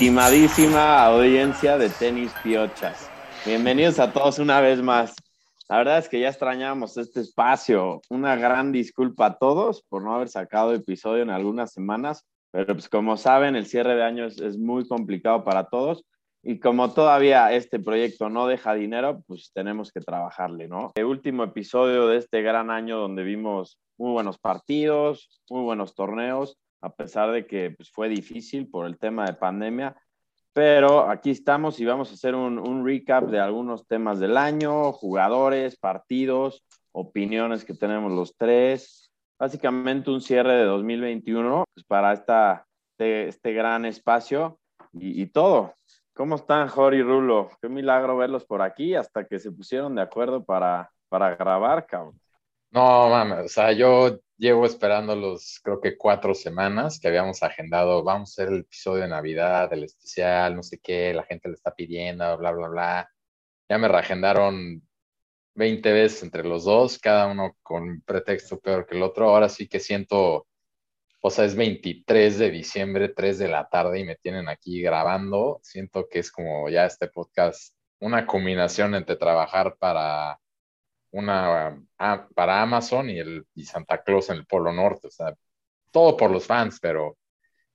[0.00, 3.10] Estimadísima audiencia de tenis piochas.
[3.44, 5.14] Bienvenidos a todos una vez más.
[5.68, 8.00] La verdad es que ya extrañamos este espacio.
[8.08, 12.88] Una gran disculpa a todos por no haber sacado episodio en algunas semanas, pero pues
[12.88, 16.06] como saben, el cierre de año es, es muy complicado para todos
[16.42, 20.92] y como todavía este proyecto no deja dinero, pues tenemos que trabajarle, ¿no?
[20.94, 26.56] El último episodio de este gran año donde vimos muy buenos partidos, muy buenos torneos,
[26.80, 29.96] a pesar de que pues, fue difícil por el tema de pandemia,
[30.52, 35.76] pero aquí estamos y vamos a hacer un, recap de algunos temas del año, jugadores,
[35.76, 39.12] partidos, opiniones que tenemos los tres.
[39.38, 42.66] Básicamente un cierre de 2021 pues, para esta,
[43.00, 44.58] este, este, gran espacio
[44.92, 45.72] y, todo.
[46.12, 47.48] ¿Cómo están, Jorge y Rulo?
[47.62, 52.20] Qué milagro verlos por aquí hasta que se pusieron de acuerdo para, para grabar, cabrón.
[52.72, 58.30] No, mames, o sea, yo llevo esperándolos, creo que cuatro semanas que habíamos agendado, vamos
[58.30, 61.74] a hacer el episodio de Navidad, el especial, no sé qué, la gente le está
[61.74, 63.10] pidiendo, bla, bla, bla.
[63.68, 64.82] Ya me reagendaron
[65.54, 69.28] 20 veces entre los dos, cada uno con un pretexto peor que el otro.
[69.28, 70.46] Ahora sí que siento,
[71.22, 75.60] o sea, es 23 de diciembre, 3 de la tarde y me tienen aquí grabando.
[75.62, 80.40] Siento que es como ya este podcast, una combinación entre trabajar para
[81.12, 85.34] una uh, para Amazon y, el, y Santa Claus en el Polo Norte, o sea,
[85.90, 87.16] todo por los fans, pero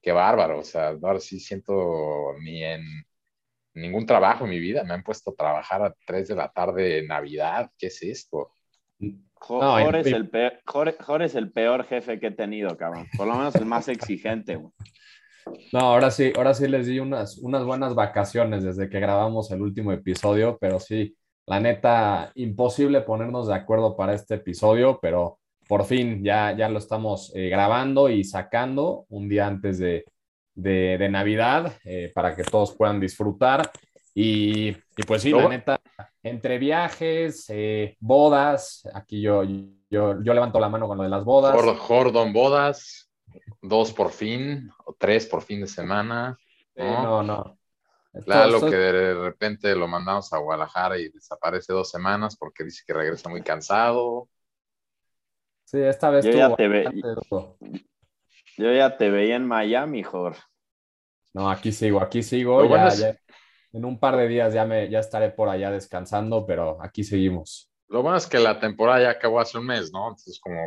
[0.02, 2.84] qué bárbaro, o sea, ahora sí siento ni en
[3.74, 7.00] ningún trabajo en mi vida, me han puesto a trabajar a 3 de la tarde
[7.00, 8.52] en Navidad, ¿qué es esto?
[9.34, 13.08] Jorge, no, es el peor, Jorge, Jorge es el peor jefe que he tenido, cabrón,
[13.18, 14.72] por lo menos el más exigente, güey.
[15.72, 19.62] No, ahora sí, ahora sí les di unas, unas buenas vacaciones desde que grabamos el
[19.62, 21.16] último episodio, pero sí,
[21.48, 26.80] la neta, imposible ponernos de acuerdo para este episodio, pero por fin ya, ya lo
[26.80, 30.06] estamos eh, grabando y sacando un día antes de,
[30.56, 33.72] de, de Navidad eh, para que todos puedan disfrutar.
[34.14, 35.82] Y, y pues sí, la neta,
[36.24, 41.26] entre viajes, eh, bodas, aquí yo, yo, yo levanto la mano con lo de las
[41.26, 41.54] bodas.
[41.80, 43.12] Jordon bodas,
[43.62, 46.38] dos por fin, o tres por fin de semana.
[46.76, 47.04] ¿no?
[47.04, 47.58] no, no.
[48.24, 52.94] Claro, que de repente lo mandamos a Guadalajara y desaparece dos semanas porque dice que
[52.94, 54.30] regresa muy cansado.
[55.66, 56.86] Sí, esta vez yo ya, te ve...
[58.58, 60.42] yo ya te veía en Miami, Jorge.
[61.34, 62.62] No, aquí sigo, aquí sigo.
[62.64, 63.00] Ya, bueno es...
[63.00, 63.18] ya,
[63.74, 67.70] en un par de días ya, me, ya estaré por allá descansando, pero aquí seguimos.
[67.90, 70.08] Lo bueno es que la temporada ya acabó hace un mes, ¿no?
[70.08, 70.58] Entonces, como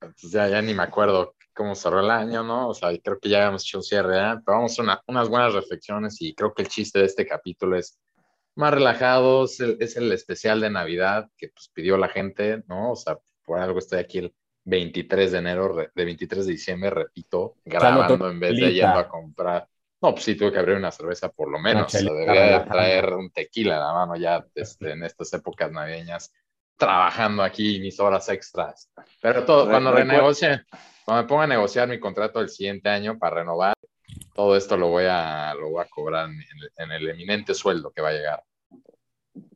[0.00, 2.68] entonces ya, ya ni me acuerdo cómo cerró el año, ¿no?
[2.68, 4.34] O sea, creo que ya habíamos hecho un cierre, ¿eh?
[4.44, 7.76] pero vamos a una, unas buenas reflexiones y creo que el chiste de este capítulo
[7.76, 7.98] es
[8.54, 12.92] más relajado, es el, es el especial de Navidad que pues pidió la gente, ¿no?
[12.92, 17.56] O sea, por algo estoy aquí el 23 de enero, de 23 de diciembre, repito,
[17.64, 19.68] grabando en vez de yendo a comprar.
[20.00, 21.86] No, pues sí, tuve que abrir una cerveza por lo menos.
[21.86, 25.70] O sea, debería de traer un tequila a la mano ya desde, en estas épocas
[25.70, 26.32] navideñas,
[26.76, 28.90] trabajando aquí mis horas extras.
[29.20, 30.64] Pero todo, cuando renegocie,
[31.04, 33.74] cuando me ponga a negociar mi contrato el siguiente año para renovar,
[34.34, 37.90] todo esto lo voy a, lo voy a cobrar en el, en el eminente sueldo
[37.90, 38.42] que va a llegar.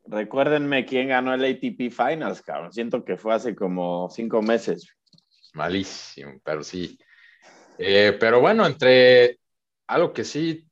[0.07, 2.73] Recuérdenme quién ganó el ATP Finals, cabrón.
[2.73, 4.89] Siento que fue hace como cinco meses.
[5.55, 6.99] Malísimo, pero sí.
[7.79, 9.39] Eh, pero bueno, entre
[9.87, 10.67] algo que sí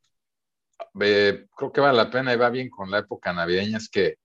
[1.00, 4.16] eh, creo que vale la pena y va bien con la época navideña es que,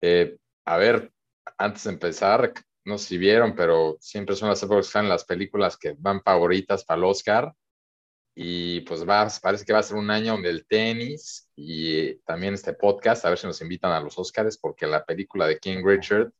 [0.00, 1.12] eh, a ver,
[1.58, 2.52] antes de empezar,
[2.84, 6.22] no sé si vieron, pero siempre son las épocas que están las películas que van
[6.22, 7.54] favoritas para el Oscar.
[8.36, 12.54] Y pues va, parece que va a ser un año donde el tenis y también
[12.54, 15.82] este podcast, a ver si nos invitan a los Oscars, porque la película de King
[15.84, 16.32] Richard,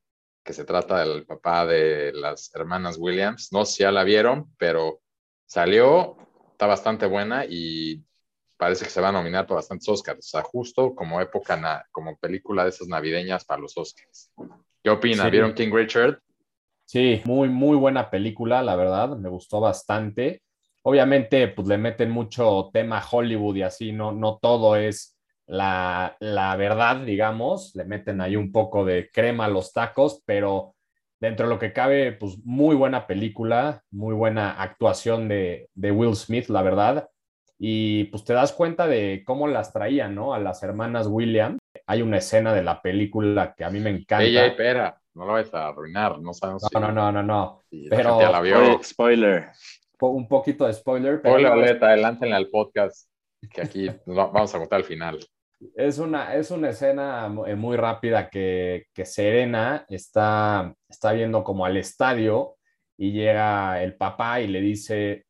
[0.42, 4.52] que se trata del papá de las hermanas Williams, no sé si ya la vieron,
[4.58, 5.00] pero
[5.46, 6.16] salió,
[6.50, 8.04] está bastante buena y
[8.56, 12.18] parece que se va a nominar para bastantes Oscars, o sea, justo como época, como
[12.18, 14.32] película de esas navideñas para los Oscars.
[14.82, 15.30] ¿Qué opina?
[15.30, 16.20] ¿Vieron King Richard?
[16.94, 20.42] Sí, muy, muy buena película, la verdad, me gustó bastante.
[20.84, 26.54] Obviamente, pues le meten mucho tema Hollywood y así, no, no todo es la, la
[26.54, 30.76] verdad, digamos, le meten ahí un poco de crema a los tacos, pero
[31.18, 36.14] dentro de lo que cabe, pues muy buena película, muy buena actuación de, de Will
[36.14, 37.08] Smith, la verdad.
[37.58, 40.32] Y pues te das cuenta de cómo las traían, ¿no?
[40.32, 41.58] A las hermanas Williams.
[41.86, 44.22] Hay una escena de la película que a mí me encanta.
[44.22, 46.62] Ella, espera, no lo vas a arruinar, no sabemos.
[46.62, 46.74] No, si...
[46.78, 47.62] no, no, no, no.
[47.70, 48.82] Si Pero, la vio.
[48.82, 49.50] Spoiler.
[50.00, 51.22] un poquito de spoiler.
[51.22, 53.08] Pero Spoiler alert, adelántenle al podcast,
[53.50, 55.18] que aquí vamos a contar al final.
[55.76, 61.76] Es una, es una escena muy rápida que, que Serena está, está viendo como al
[61.76, 62.56] estadio
[62.98, 65.24] y llega el papá y le dice,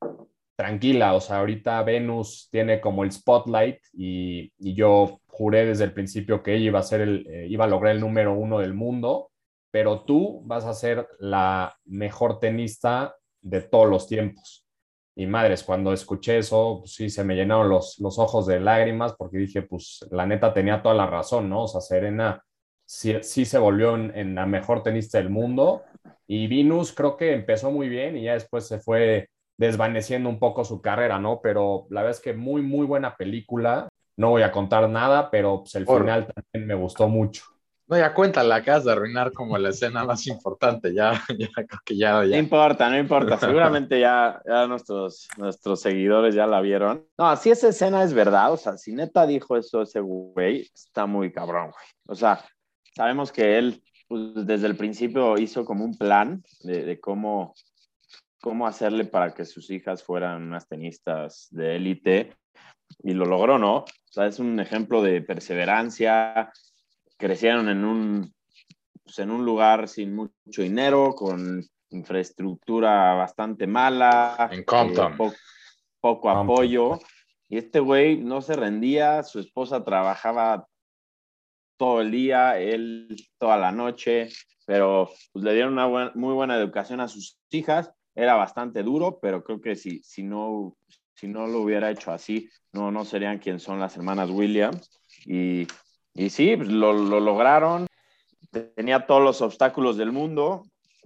[0.56, 5.92] tranquila, o sea, ahorita Venus tiene como el spotlight y, y yo juré desde el
[5.92, 8.74] principio que ella iba a, ser el, eh, iba a lograr el número uno del
[8.74, 9.30] mundo,
[9.74, 14.64] pero tú vas a ser la mejor tenista de todos los tiempos.
[15.16, 19.14] Y madres, cuando escuché eso, pues sí, se me llenaron los, los ojos de lágrimas
[19.18, 21.64] porque dije, pues la neta tenía toda la razón, ¿no?
[21.64, 22.40] O sea, Serena
[22.86, 25.82] sí, sí se volvió en, la mejor tenista del mundo
[26.28, 29.28] y Venus creo que empezó muy bien y ya después se fue
[29.58, 31.40] desvaneciendo un poco su carrera, ¿no?
[31.42, 33.88] Pero la verdad es que muy, muy buena película.
[34.16, 37.53] No voy a contar nada, pero pues, el final también me gustó mucho.
[37.86, 41.48] No, ya cuéntala, acabas de arruinar como la escena más importante, ya, ya
[41.84, 47.06] que ya, No importa, no importa, seguramente ya, ya nuestros, nuestros seguidores ya la vieron.
[47.18, 51.04] No, si esa escena es verdad, o sea, si neta dijo eso ese güey, está
[51.06, 51.86] muy cabrón, güey.
[52.08, 52.44] O sea,
[52.96, 57.54] sabemos que él pues, desde el principio hizo como un plan de, de cómo,
[58.40, 62.36] cómo hacerle para que sus hijas fueran unas tenistas de élite
[63.02, 63.76] y lo logró, ¿no?
[63.78, 66.52] O sea, es un ejemplo de perseverancia,
[67.16, 68.34] crecieron en un,
[69.02, 74.48] pues, en un lugar sin mucho dinero, con infraestructura bastante mala.
[74.50, 75.12] En Compton.
[75.20, 75.32] Eh,
[76.00, 76.98] poco apoyo.
[77.48, 80.66] Y este güey no se rendía, su esposa trabajaba
[81.76, 84.28] todo el día, él toda la noche,
[84.66, 87.90] pero pues, le dieron una muy buena educación a sus hijas.
[88.14, 90.76] Era bastante duro, pero creo que si, si, no,
[91.14, 95.02] si no lo hubiera hecho así, no, no serían quien son las hermanas Williams.
[95.26, 95.66] Y
[96.14, 97.86] y sí, pues, lo, lo, lograron.
[98.76, 100.62] Tenía todos los obstáculos del mundo,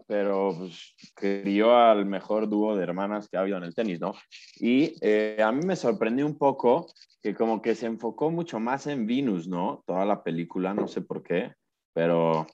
[0.06, 4.12] pero pues, crió al mejor dúo de hermanas que ha habido en el tenis, ¿no?
[4.56, 8.87] Y eh, a mí me sorprendió un poco que como que se enfocó mucho más
[8.87, 9.82] en Venus, ¿no?
[9.87, 11.54] Toda la película, no sé por qué,
[11.94, 12.46] pero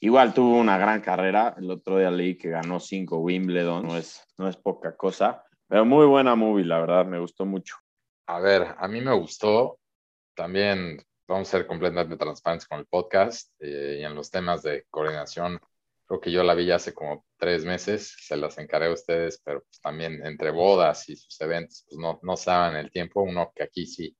[0.00, 1.54] igual tuvo una gran carrera.
[1.56, 5.84] El otro día leí que ganó cinco Wimbledon, no es, no es poca cosa, pero
[5.84, 7.76] muy buena movie, la verdad, me gustó mucho.
[8.26, 9.78] A ver, a mí me gustó
[10.34, 14.86] también vamos a ser completamente transparentes con el podcast eh, y en los temas de
[14.90, 15.60] coordinación.
[16.06, 19.40] Creo que yo la vi ya hace como tres meses, se las encaré a ustedes,
[19.44, 23.22] pero pues también entre bodas y sus eventos, pues no, no saben el tiempo.
[23.22, 24.16] Uno que aquí sí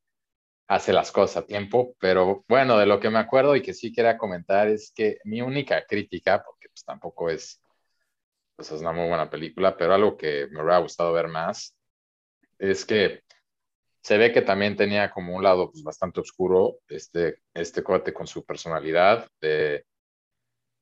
[0.68, 3.92] hace las cosas a tiempo, pero bueno, de lo que me acuerdo y que sí
[3.92, 7.60] quería comentar es que mi única crítica, porque pues tampoco es,
[8.56, 11.76] pues es una muy buena película, pero algo que me hubiera gustado ver más,
[12.58, 13.22] es que
[14.02, 18.26] se ve que también tenía como un lado pues, bastante oscuro este, este corte con
[18.26, 19.86] su personalidad, de,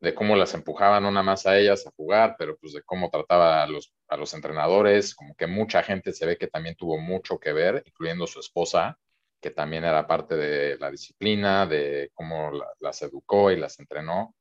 [0.00, 3.62] de cómo las empujaban una más a ellas a jugar, pero pues de cómo trataba
[3.62, 7.38] a los, a los entrenadores, como que mucha gente se ve que también tuvo mucho
[7.38, 8.98] que ver, incluyendo su esposa,
[9.40, 14.34] que también era parte de la disciplina, de cómo las educó y las entrenó.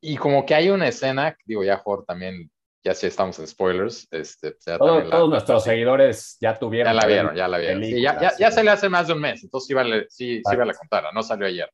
[0.00, 2.50] Y como que hay una escena, digo, ya Jorge también
[2.88, 4.08] ya si estamos en spoilers.
[4.10, 6.94] Este, todos nuestros seguidores ya tuvieron.
[6.94, 7.82] Ya la vieron, ya la vieron.
[7.82, 10.74] ya, ya, ya, salió hace más de un mes, entonces sí vale, sí, sí vale
[10.74, 11.70] contar, no salió ayer.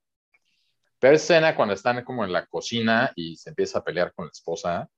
[0.99, 4.33] Pero escena cuando están como en la cocina y se empieza a pelear con la
[4.33, 4.89] esposa,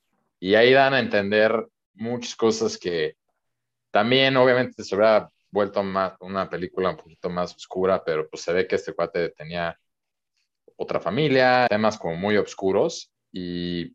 [0.41, 3.17] y ahí dan a entender muchas cosas que
[3.91, 8.53] también obviamente se hubiera vuelto más, una película un poquito más oscura, pero pues se
[8.53, 9.79] ve que este cuate tenía
[10.77, 13.95] otra familia, temas como muy oscuros, y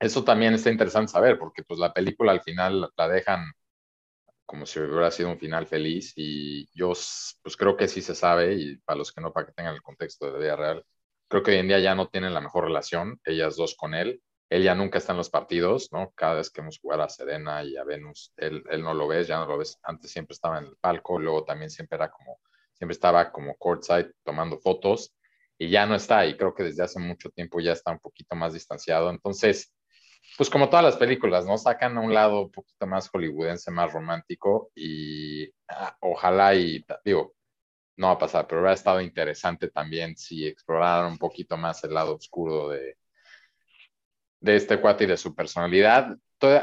[0.00, 3.52] eso también está interesante saber, porque pues la película al final la dejan
[4.46, 8.54] como si hubiera sido un final feliz y yo pues creo que sí se sabe
[8.54, 10.84] y para los que no, para que tengan el contexto de la vida real,
[11.28, 14.20] creo que hoy en día ya no tienen la mejor relación, ellas dos con él,
[14.48, 16.10] él ya nunca está en los partidos, ¿no?
[16.16, 19.28] Cada vez que hemos jugado a Serena y a Venus, él, él no lo ves,
[19.28, 22.40] ya no lo ves, antes siempre estaba en el palco, luego también siempre era como,
[22.72, 25.14] siempre estaba como courtside tomando fotos
[25.56, 28.34] y ya no está y creo que desde hace mucho tiempo ya está un poquito
[28.34, 29.72] más distanciado, entonces
[30.36, 31.58] pues como todas las películas, ¿no?
[31.58, 37.34] Sacan a un lado un poquito más hollywoodense, más romántico y ah, ojalá y, digo,
[37.96, 41.94] no va a pasar, pero hubiera estado interesante también si exploraran un poquito más el
[41.94, 42.96] lado oscuro de,
[44.40, 46.16] de este cuate y de su personalidad.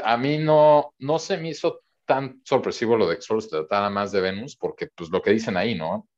[0.04, 3.90] a mí no, no se me hizo tan sorpresivo lo de que solo se tratara
[3.90, 6.08] más de Venus, porque pues lo que dicen ahí, ¿no?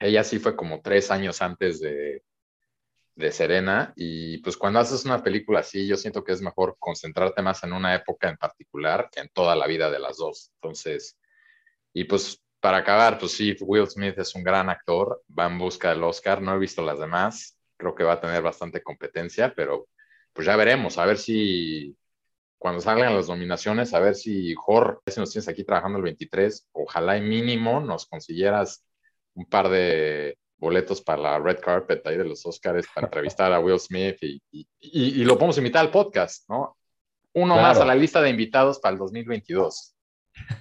[0.00, 2.24] Ella sí fue como tres años antes de,
[3.16, 7.42] de Serena y pues cuando haces una película así, yo siento que es mejor concentrarte
[7.42, 10.52] más en una época en particular que en toda la vida de las dos.
[10.56, 11.18] Entonces,
[11.94, 15.90] y pues para acabar, pues sí, Will Smith es un gran actor, va en busca
[15.90, 19.88] del Oscar, no he visto las demás, creo que va a tener bastante competencia, pero
[20.32, 21.96] pues ya veremos, a ver si,
[22.58, 26.68] cuando salgan las nominaciones, a ver si Jorge, si nos tienes aquí trabajando el 23,
[26.72, 28.84] ojalá y mínimo nos consiguieras
[29.34, 33.60] un par de boletos para la red carpet ahí de los Oscars para entrevistar a
[33.60, 36.76] Will Smith y, y, y, lo podemos invitar al podcast, ¿no?
[37.34, 37.68] Uno Claro.
[37.68, 39.94] más a la lista de invitados para el 2022.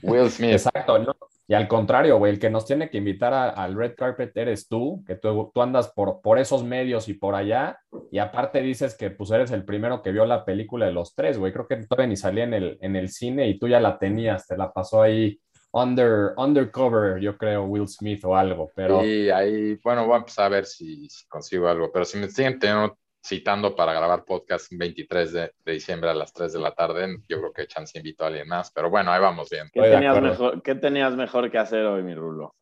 [0.03, 0.51] Will Smith.
[0.51, 1.15] Exacto, ¿no?
[1.47, 4.67] Y al contrario, güey, el que nos tiene que invitar a- al red carpet eres
[4.67, 7.77] tú, que tú, tú andas por, por esos medios y por allá,
[8.11, 11.37] y aparte dices que pues eres el primero que vio la película de los tres,
[11.37, 11.53] güey.
[11.53, 14.47] Creo que todavía ni salía en el, en el cine y tú ya la tenías,
[14.47, 15.39] te la pasó ahí
[15.75, 20.45] under, undercover, yo creo, Will Smith o algo, pero Y ahí, bueno, voy a empezar
[20.45, 24.71] a ver si, si consigo algo, pero si me siguen teniendo- citando para grabar podcast
[24.71, 27.97] el 23 de, de diciembre a las 3 de la tarde, yo creo que chance
[27.97, 29.67] invito a alguien más, pero bueno, ahí vamos bien.
[29.73, 32.55] ¿Qué tenías, mejor, ¿Qué tenías mejor que hacer hoy, mi Rulo?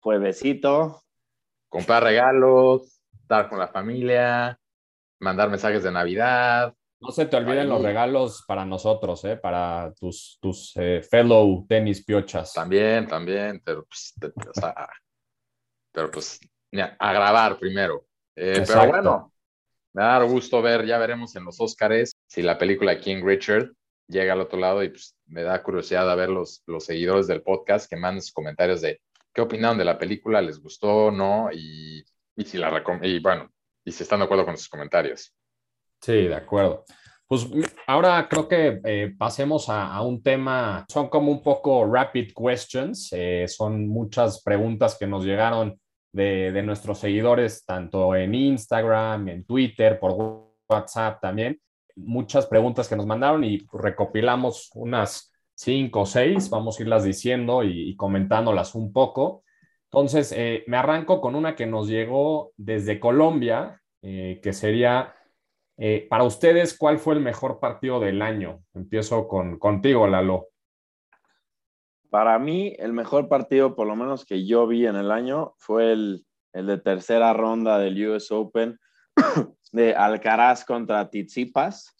[0.00, 1.00] Fue besito.
[1.68, 4.58] Comprar regalos, estar con la familia,
[5.20, 6.74] mandar mensajes de Navidad.
[7.00, 9.36] No se te olviden los regalos para nosotros, ¿eh?
[9.36, 12.52] Para tus, tus eh, fellow tenis piochas.
[12.52, 14.88] También, también, pero pues, te- o sea,
[15.92, 16.40] pero pues,
[16.98, 18.06] a grabar primero.
[18.36, 19.32] Eh, pero bueno,
[19.92, 23.72] me da gusto ver, ya veremos en los Óscares si la película King Richard
[24.06, 27.42] llega al otro lado y pues me da curiosidad a ver los, los seguidores del
[27.42, 29.00] podcast que manden sus comentarios de
[29.32, 32.04] qué opinaron de la película, les gustó, no, y,
[32.36, 33.50] y si la y bueno,
[33.84, 35.34] y si están de acuerdo con sus comentarios.
[36.00, 36.84] Sí, de acuerdo.
[37.26, 42.32] Pues mi- ahora creo que eh, pasemos a, un tema, son como un poco rapid
[42.34, 45.78] questions, eh, son muchas preguntas que nos llegaron
[46.10, 51.60] de, de nuestros seguidores, tanto en Instagram, en Twitter, por WhatsApp también,
[51.96, 57.62] muchas preguntas que nos mandaron y recopilamos unas cinco o seis, vamos a irlas diciendo
[57.62, 59.42] y, comentándolas un poco.
[59.90, 65.14] Entonces, eh, me arranco con una que nos llegó desde Colombia, que sería...
[65.80, 68.64] Eh, para ustedes, ¿cuál fue el mejor partido del año?
[68.74, 70.48] Empiezo con, contigo, Lalo.
[72.10, 75.92] Para mí, el mejor partido, por lo menos que yo vi en el año, fue
[75.92, 78.78] el, el de tercera ronda del US Open
[79.72, 81.94] de Alcaraz contra Tsitsipas.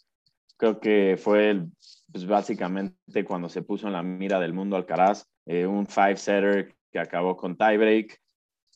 [0.57, 1.71] Creo que fue el,
[2.11, 6.99] pues básicamente cuando se puso en la mira del mundo Alcaraz, eh, un five-setter que
[6.99, 8.19] acabó con tiebreak.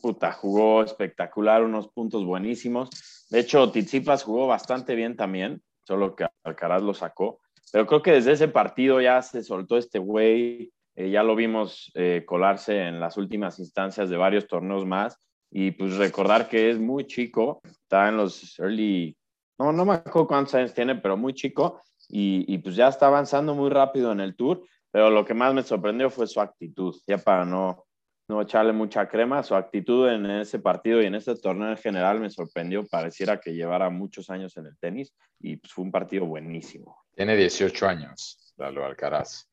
[0.03, 2.89] Puta, jugó espectacular, unos puntos buenísimos.
[3.29, 7.39] De hecho, Tsitsipas jugó bastante bien también, solo que Alcaraz lo sacó.
[7.72, 11.89] Pero creo que desde ese partido ya se soltó este güey, eh, ya lo vimos
[11.95, 15.17] eh, colarse en las últimas instancias de varios torneos más.
[15.50, 19.15] Y pues recordar que es muy chico, está en los early,
[19.57, 21.81] no, no me acuerdo cuántos años tiene, pero muy chico.
[22.10, 24.65] Y, y pues ya está avanzando muy rápido en el tour.
[24.91, 27.86] Pero lo que más me sorprendió fue su actitud, ya para no,
[28.34, 32.20] no echarle mucha crema, su actitud en ese partido y en este torneo en general
[32.20, 32.86] me sorprendió.
[32.88, 36.98] Pareciera que llevara muchos años en el tenis y pues, fue un partido buenísimo.
[37.16, 39.48] Tiene 18 años, Lalo Alcaraz.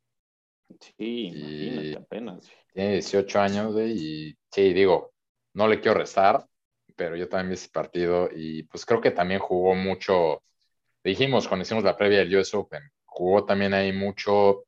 [0.80, 2.50] Sí, imagínate apenas.
[2.72, 5.12] Tiene 18 años, y sí, digo,
[5.54, 6.46] no le quiero restar,
[6.96, 10.42] pero yo también vi ese partido y pues creo que también jugó mucho,
[11.04, 14.64] dijimos cuando hicimos la previa del US Open, jugó también ahí mucho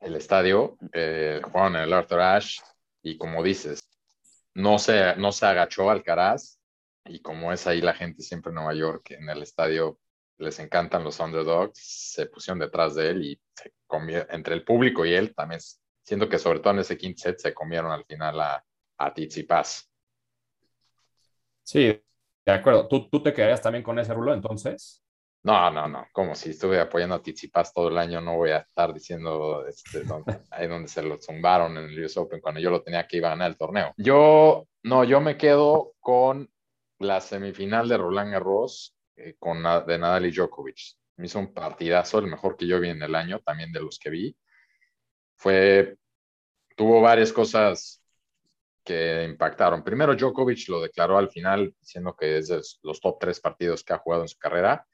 [0.00, 2.60] el estadio, eh, jugaron en el Arthur Ashe
[3.04, 3.86] y como dices,
[4.54, 6.58] no se, no se agachó Alcaraz
[7.04, 10.00] y como es ahí la gente siempre en Nueva York, en el estadio
[10.38, 13.40] les encantan los underdogs, se pusieron detrás de él y
[14.30, 15.60] entre el público y él también
[16.02, 18.64] siento que sobre todo en ese quinto set se comieron al final a,
[18.96, 19.90] a Tsitsipas.
[21.62, 22.02] Sí,
[22.46, 22.88] de acuerdo.
[22.88, 25.03] ¿Tú, tú te quedarías también con ese rulo entonces?
[25.44, 28.58] No, no, no, como si estuve apoyando a Tsitsipas todo el año, no voy a
[28.58, 32.70] estar diciendo este, donde- ahí donde se lo zumbaron en el US Open cuando yo
[32.70, 33.92] lo tenía que iba a ganar el torneo.
[33.98, 36.50] Yo, no, yo me quedo con
[36.98, 40.78] la semifinal de Roland Garros eh, con, de Nadal y Djokovic.
[41.16, 43.98] Me hizo un partidazo, el mejor que yo vi en el año, también de los
[43.98, 44.36] que vi.
[45.36, 45.96] Fue,
[46.74, 48.02] tuvo varias cosas
[48.82, 49.84] que impactaron.
[49.84, 53.92] Primero, Djokovic lo declaró al final, diciendo que es de los top tres partidos que
[53.92, 54.86] ha jugado en su carrera.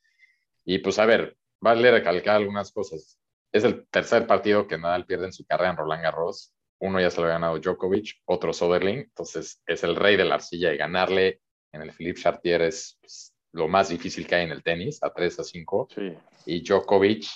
[0.64, 3.19] Y pues, a ver, vale recalcar algunas cosas.
[3.52, 6.52] Es el tercer partido que Nadal pierde en su carrera en Roland Garros.
[6.79, 9.00] Uno ya se lo ha ganado Djokovic, otro Soderling.
[9.00, 11.40] Entonces, es el rey de la arcilla y ganarle
[11.73, 15.12] en el Philippe Chartier es pues, lo más difícil que hay en el tenis, a
[15.12, 16.12] 3 a 5 Sí.
[16.47, 17.26] y Djokovic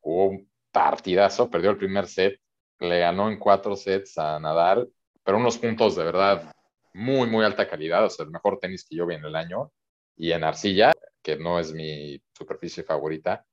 [0.00, 2.40] jugó un partidazo, perdió el primer set,
[2.80, 4.90] le ganó en cuatro sets a Nadal,
[5.22, 6.54] pero unos puntos de verdad
[6.94, 9.70] muy, muy alta calidad, o sea, el mejor tenis que yo vi en el año,
[10.16, 13.44] y en arcilla, que no es mi superficie favorita.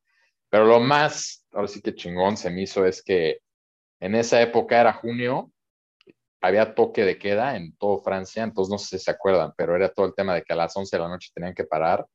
[0.49, 3.39] Pero lo más, ahora sí que chingón se me hizo es que
[3.99, 5.51] en esa época era junio,
[6.41, 9.89] había toque de queda en todo Francia, entonces no sé si se acuerdan, pero era
[9.89, 12.05] todo el tema de que a las 11 de la noche tenían que parar.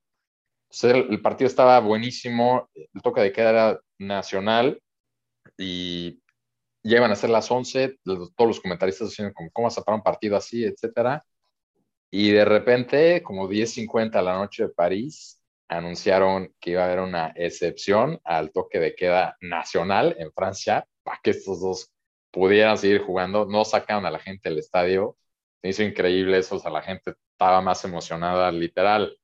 [0.70, 4.80] Entonces el, partido estaba buenísimo, el toque de queda era nacional
[5.58, 6.20] y
[6.82, 10.36] llevan a ser las 11, todos los comentaristas diciendo ¿cómo vas a parar un partido
[10.36, 11.24] así, etcétera?
[12.10, 15.40] Y de repente, como 10.50 a la noche de París,
[15.74, 21.20] anunciaron que iba a haber una excepción al toque de queda nacional en Francia para
[21.22, 21.92] que estos dos
[22.30, 23.46] pudieran seguir jugando.
[23.46, 25.16] No sacaron a la gente del estadio.
[25.62, 29.16] Se hizo increíble eso, o sea, la gente estaba más emocionada, literal.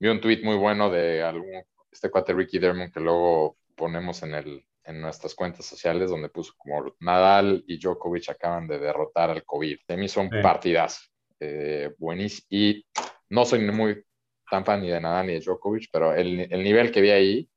[0.00, 4.34] Vi un tweet muy bueno de algún, este cuate Ricky Dermond que luego ponemos en,
[4.34, 9.44] el, en nuestras cuentas sociales, donde puso como Nadal y Djokovic acaban de derrotar al
[9.44, 9.78] COVID.
[9.86, 11.00] Se me hizo un partidazo.
[11.40, 12.46] Eh, buenísimo.
[12.50, 12.84] Y
[13.28, 14.02] no soy muy
[14.50, 17.50] tan fan ni de Nadal ni de Djokovic, pero el, el nivel que vi ahí,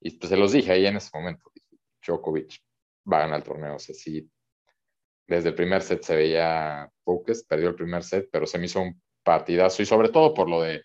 [0.00, 1.50] y pues se los dije ahí en ese momento,
[2.04, 2.60] Djokovic
[3.10, 3.76] va a ganar el torneo.
[3.76, 4.28] O sea, sí,
[5.26, 8.80] desde el primer set se veía focus, perdió el primer set, pero se me hizo
[8.80, 10.84] un partidazo y sobre todo por lo de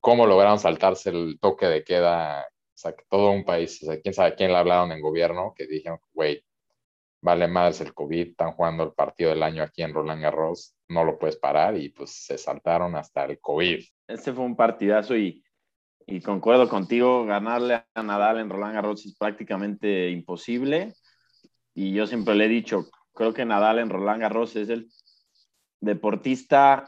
[0.00, 4.00] cómo lograron saltarse el toque de queda, o sea, que todo un país, o sea,
[4.00, 6.44] quién sabe quién le hablaron en gobierno, que dijeron, güey,
[7.26, 11.02] vale más el COVID, están jugando el partido del año aquí en Roland Garros, no
[11.02, 13.84] lo puedes parar y pues se saltaron hasta el COVID.
[14.06, 15.42] Este fue un partidazo y,
[16.06, 20.94] y concuerdo contigo, ganarle a Nadal en Roland Garros es prácticamente imposible
[21.74, 24.88] y yo siempre le he dicho, creo que Nadal en Roland Garros es el
[25.80, 26.86] deportista,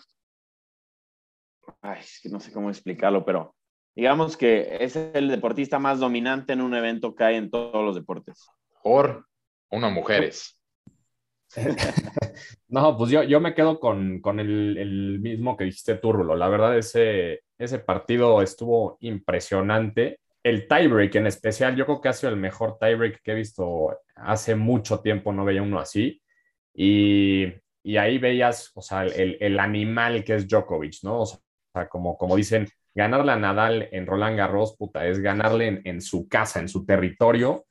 [1.83, 3.57] ay, es que no sé cómo explicarlo, pero
[3.97, 7.97] digamos que es el deportista más dominante en un evento que hay en todos los
[7.97, 8.47] deportes.
[8.85, 9.28] Por
[9.71, 10.61] una mujeres.
[12.69, 16.37] no, pues yo, yo me quedo con, con el, el, mismo que dijiste tú, Rulo.
[16.37, 22.13] La verdad, ese, ese partido estuvo impresionante el tiebreak en especial, yo creo que ha
[22.13, 26.23] sido el mejor tiebreak que he visto hace mucho tiempo, no veía uno así.
[26.75, 27.47] Y,
[27.83, 31.23] y ahí veías, o sea, el, el, animal que es Djokovic, ¿no?
[31.23, 35.83] O sea, como, como dicen, ganarle a Nadal en Roland Garros, puta, es ganarle en,
[35.85, 37.67] en su casa, en su territorio.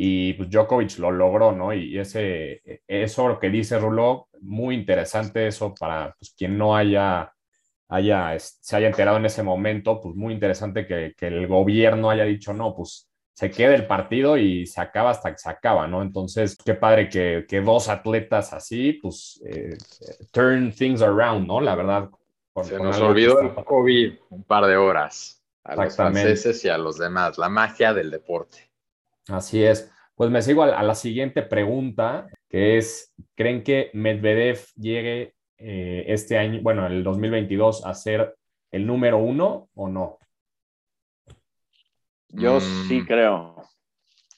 [0.00, 1.74] Y pues Djokovic lo logró, ¿no?
[1.74, 7.32] Y ese, eso lo que dice Rulo, muy interesante eso para pues, quien no haya
[7.88, 12.24] haya, se haya enterado en ese momento, pues muy interesante que, que, el gobierno haya
[12.24, 16.02] dicho, no, pues se queda el partido y se acaba hasta que se acaba, ¿no?
[16.02, 19.76] Entonces, qué padre que, que dos atletas así, pues, eh,
[20.30, 21.60] turn things around, ¿no?
[21.60, 22.10] La verdad.
[22.52, 26.78] Con, se nos olvidó el COVID un par de horas a los franceses y a
[26.78, 28.67] los demás, la magia del deporte.
[29.28, 29.90] Así es.
[30.14, 36.04] Pues me sigo a, a la siguiente pregunta, que es, ¿creen que Medvedev llegue eh,
[36.08, 38.36] este año, bueno, el 2022, a ser
[38.70, 40.18] el número uno o no?
[42.28, 43.06] Yo sí mm.
[43.06, 43.62] creo.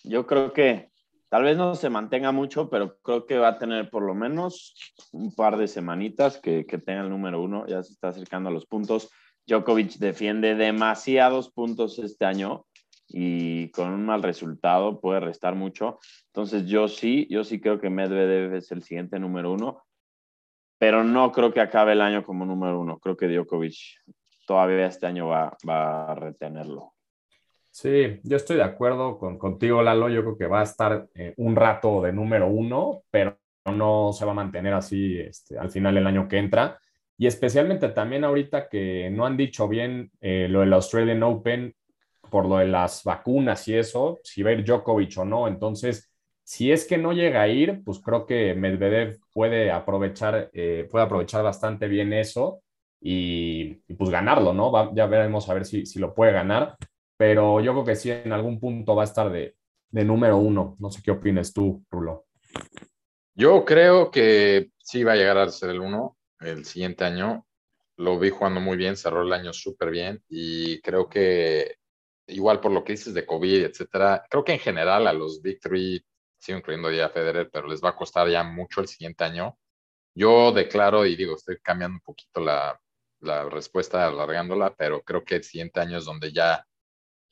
[0.05, 0.91] Yo creo que
[1.29, 4.75] tal vez no se mantenga mucho, pero creo que va a tener por lo menos
[5.13, 7.67] un par de semanitas que, que tenga el número uno.
[7.67, 9.11] Ya se está acercando a los puntos.
[9.47, 12.67] Djokovic defiende demasiados puntos este año
[13.13, 15.99] y con un mal resultado puede restar mucho.
[16.27, 19.85] Entonces yo sí, yo sí creo que Medvedev es el siguiente número uno
[20.81, 22.99] pero no creo que acabe el año como número uno.
[22.99, 23.75] Creo que Djokovic
[24.47, 26.95] todavía este año va, va a retenerlo.
[27.71, 30.09] Sí, yo estoy de acuerdo con, contigo, Lalo.
[30.09, 34.25] Yo creo que va a estar eh, un rato de número uno, pero no se
[34.25, 36.79] va a mantener así este, al final del año que entra.
[37.19, 41.75] Y especialmente también ahorita que no han dicho bien eh, lo del Australian Open
[42.31, 45.49] por lo de las vacunas y eso, si va a ir Djokovic o no.
[45.49, 46.11] Entonces,
[46.43, 51.05] si es que no llega a ir, pues creo que Medvedev puede aprovechar, eh, puede
[51.05, 52.63] aprovechar bastante bien eso
[53.01, 54.95] y, pues ganarlo, ¿no?
[54.95, 56.77] ya veremos a ver si, si, lo puede ganar,
[57.17, 59.55] pero yo creo que sí en algún punto va a estar de,
[59.91, 60.77] de número uno.
[60.79, 62.27] No sé qué opinas tú, Rulo.
[63.35, 67.47] Yo creo que sí va a llegar a ser el uno el siguiente año.
[67.97, 71.77] Lo vi jugando muy bien, cerró el año súper bien y creo que
[72.31, 75.61] igual por lo que dices de COVID, etcétera, creo que en general a los Big
[75.61, 76.05] Three
[76.39, 79.59] sigo incluyendo ya a Federer, pero les va a costar ya mucho el siguiente año.
[80.15, 82.81] Yo declaro y digo, estoy cambiando un poquito la,
[83.21, 86.67] la respuesta, alargándola, pero creo que el siguiente año es donde ya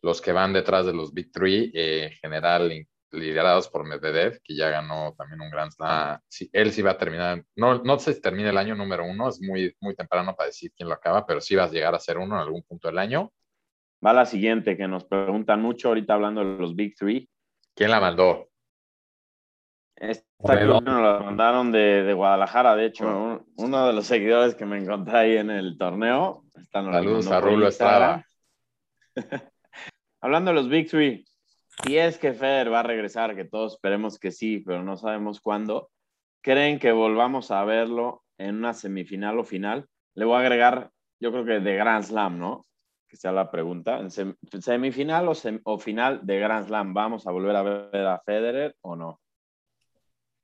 [0.02, 4.54] los que van detrás de los Big Three, eh, en general liderados por Medvedev, que
[4.54, 6.20] ya ganó también un Grand Slam.
[6.28, 9.28] Sí, él sí va a terminar, no, no sé si termina el año número uno,
[9.28, 11.98] es muy, muy temprano para decir quién lo acaba, pero sí va a llegar a
[11.98, 13.32] ser uno en algún punto del año.
[14.04, 17.28] Va la siguiente, que nos preguntan mucho ahorita hablando de los Big Three.
[17.74, 18.48] ¿Quién la mandó?
[19.96, 24.78] Esta nos la mandaron de, de, Guadalajara, de hecho, uno de los seguidores que me
[24.78, 26.44] encontré ahí en el torneo.
[26.70, 28.24] Saludos a Rulo Estrada.
[30.20, 31.24] Hablando de los Big Three,
[31.84, 35.40] si es que Federer va a regresar, que todos esperemos que sí, pero no sabemos
[35.40, 35.90] cuándo,
[36.42, 39.88] ¿creen que volvamos a verlo en una semifinal o final?
[40.14, 42.64] Le voy a agregar, yo creo que de Grand Slam, ¿no?
[43.09, 43.99] Que sea la pregunta.
[43.99, 44.11] ¿En
[44.62, 45.33] semifinal o,
[45.64, 46.94] o final de Grand Slam?
[46.94, 49.21] ¿Vamos a volver a ver a Federer o no?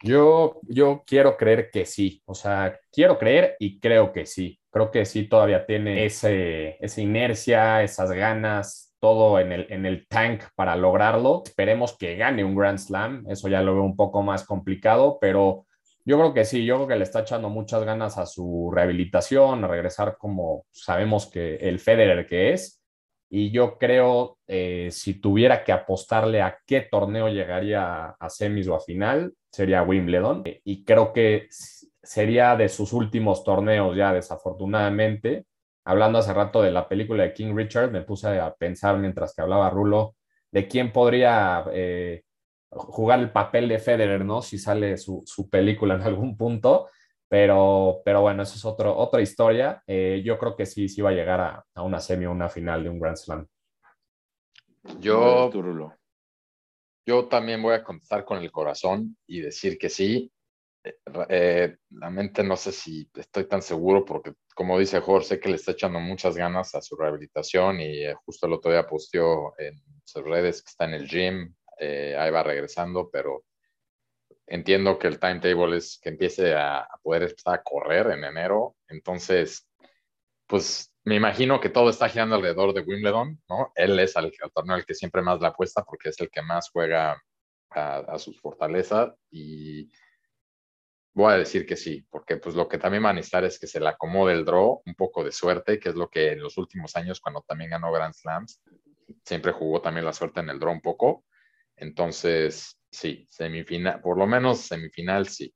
[0.02, 4.60] Yo, yo quiero creer que sí, o sea, quiero creer y creo que sí.
[4.70, 10.06] Creo que sí todavía tiene ese, esa inercia, esas ganas, todo en el, en el
[10.06, 11.42] tank para lograrlo.
[11.44, 15.66] Esperemos que gane un Grand Slam, eso ya lo veo un poco más complicado, pero
[16.04, 19.64] yo creo que sí, yo creo que le está echando muchas ganas a su rehabilitación,
[19.64, 22.82] a regresar como sabemos que el Federer que es.
[23.30, 28.74] Y yo creo, eh, si tuviera que apostarle a qué torneo llegaría a semis o
[28.74, 30.44] a final, sería Wimbledon.
[30.62, 35.46] Y creo que sería de sus últimos torneos ya, desafortunadamente.
[35.84, 39.42] Hablando hace rato de la película de King Richard, me puse a pensar mientras que
[39.42, 40.16] hablaba Rulo
[40.52, 42.22] de quién podría eh,
[42.74, 44.42] jugar el papel de Federer, ¿no?
[44.42, 46.88] Si sale su, su película en algún punto.
[47.28, 49.82] Pero, pero bueno, eso es otro, otra historia.
[49.86, 52.48] Eh, yo creo que sí, sí va a llegar a, a, una semi o una
[52.48, 53.46] final de un Grand Slam.
[55.00, 55.50] Yo,
[57.06, 60.30] yo también voy a contestar con el corazón y decir que sí.
[60.84, 60.96] Eh,
[61.30, 65.48] eh, la mente no sé si estoy tan seguro porque, como dice Jorge, sé que
[65.48, 69.58] le está echando muchas ganas a su rehabilitación y eh, justo el otro día posteó
[69.58, 73.44] en sus redes que está en el gym, eh, ahí va regresando, pero
[74.46, 78.76] entiendo que el timetable es que empiece a, a poder empezar a correr en enero.
[78.88, 79.68] Entonces,
[80.46, 83.72] pues me imagino que todo está girando alrededor de Wimbledon, ¿no?
[83.74, 86.42] Él es el, el torneo al que siempre más la apuesta porque es el que
[86.42, 87.22] más juega
[87.70, 89.90] a, a, sus fortalezas y
[91.12, 93.66] voy a decir que sí, porque pues lo que también va a necesitar es que
[93.66, 96.56] se le acomode el draw, un poco de suerte, que es lo que en los
[96.56, 98.60] últimos años cuando también ganó Grand Slams,
[99.24, 101.24] siempre jugó también la suerte en el draw un poco.
[101.76, 105.52] Entonces, sí, semifinal, por lo menos semifinal sí.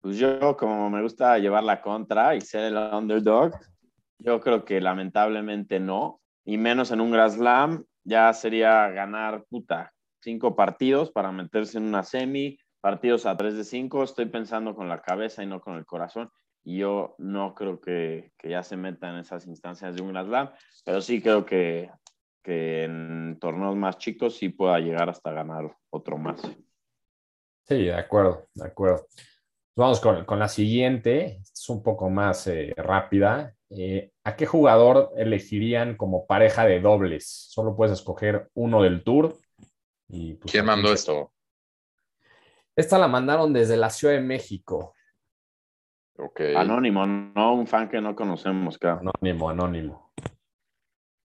[0.00, 3.52] Pues yo, como me gusta llevar la contra y ser el underdog,
[4.18, 9.92] yo creo que lamentablemente no, y menos en un Grand Slam, ya sería ganar, puta,
[10.20, 14.88] cinco partidos para meterse en una semi, partidos a 3 de 5, estoy pensando con
[14.88, 16.30] la cabeza y no con el corazón,
[16.64, 20.28] y yo no creo que, que ya se meta en esas instancias de un Grand
[20.28, 20.50] Slam,
[20.84, 21.90] pero sí creo que,
[22.42, 26.40] que en torneos más chicos sí pueda llegar hasta ganar otro más.
[27.64, 29.06] Sí, de acuerdo, de acuerdo.
[29.76, 33.54] Vamos con, con, la siguiente, es un poco más eh, rápida.
[33.70, 37.28] Eh, ¿A qué jugador elegirían como pareja de dobles?
[37.28, 39.36] Solo puedes escoger uno del tour.
[40.08, 41.32] Y, pues, ¿Quién mandó esto?
[42.74, 44.94] Esta la mandaron desde la Ciudad de México.
[46.16, 46.56] Okay.
[46.56, 49.00] Anónimo, no un fan que no conocemos, claro.
[49.00, 50.07] Anónimo, anónimo.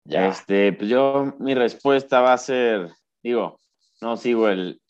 [0.06, 0.28] Ya.
[0.28, 2.90] Este, pues yo, mi respuesta va a ser,
[3.22, 3.58] digo,
[4.00, 4.80] no sigo el,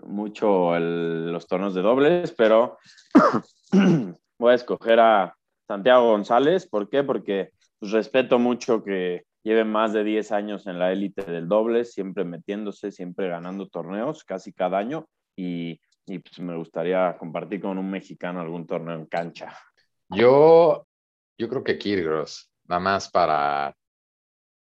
[0.00, 2.78] mucho el, los torneos de dobles, pero
[4.38, 5.34] voy a escoger a
[5.66, 6.68] Santiago González.
[6.68, 7.02] ¿Por qué?
[7.02, 11.84] Porque pues, respeto mucho que lleve más de 10 años en la élite del doble,
[11.84, 15.06] siempre metiéndose, siempre ganando torneos, casi cada año.
[15.36, 19.56] Y, y pues me gustaría compartir con un mexicano algún torneo en cancha.
[20.08, 20.86] Yo,
[21.38, 23.74] yo creo que Kirgros, nada más para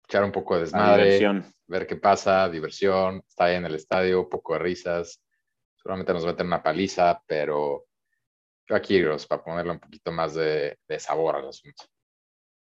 [0.07, 4.29] echar un poco de desmadre, ver qué pasa, diversión, está ahí en el estadio, un
[4.29, 5.21] poco de risas,
[5.75, 7.85] seguramente nos meten una paliza, pero
[8.67, 11.83] yo aquí para ponerle un poquito más de, de sabor al asunto.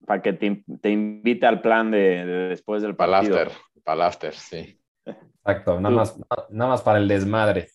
[0.06, 3.36] Para que te, te, invite al plan de, de después del partido.
[3.36, 4.80] Para after, para after, sí.
[5.06, 7.69] Exacto, nada más, nada más para el desmadre.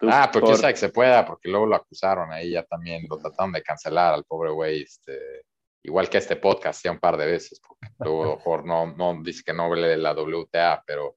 [0.00, 0.60] Ah, porque por...
[0.60, 4.24] que se pueda, porque luego lo acusaron ahí ya también, lo trataron de cancelar al
[4.24, 5.44] pobre güey, este,
[5.88, 9.52] igual que este podcast ya un par de veces, porque luego no, no dice que
[9.52, 11.14] no vele la WTA, pero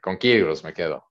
[0.00, 1.04] con Kyrgios me quedo.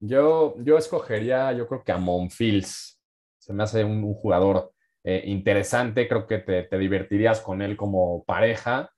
[0.00, 2.98] Yo, yo escogería, yo creo que a Monfils.
[3.38, 4.72] Se me hace un, un jugador
[5.04, 8.90] eh, interesante, creo que te, te, divertirías con él como pareja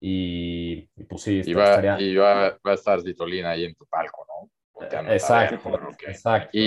[0.00, 1.42] y, y pues sí.
[1.44, 2.00] Y, va, estaría...
[2.00, 4.50] y va, va, a estar Vitolina ahí en tu palco, ¿no?
[5.12, 6.08] Exacto, okay.
[6.08, 6.58] exacto.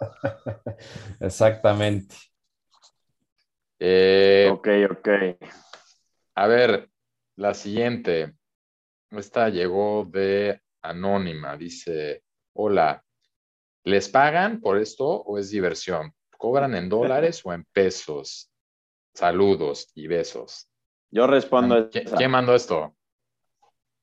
[1.20, 2.14] Exactamente.
[3.80, 5.08] Eh, ok, ok.
[6.34, 6.90] A ver,
[7.36, 8.34] la siguiente.
[9.10, 11.56] Esta llegó de Anónima.
[11.56, 12.22] Dice,
[12.54, 13.02] hola,
[13.84, 16.12] ¿les pagan por esto o es diversión?
[16.36, 18.50] ¿Cobran en dólares o en pesos?
[19.14, 20.68] Saludos y besos.
[21.10, 21.88] Yo respondo.
[21.90, 22.94] ¿Quién, ¿quién mandó esto?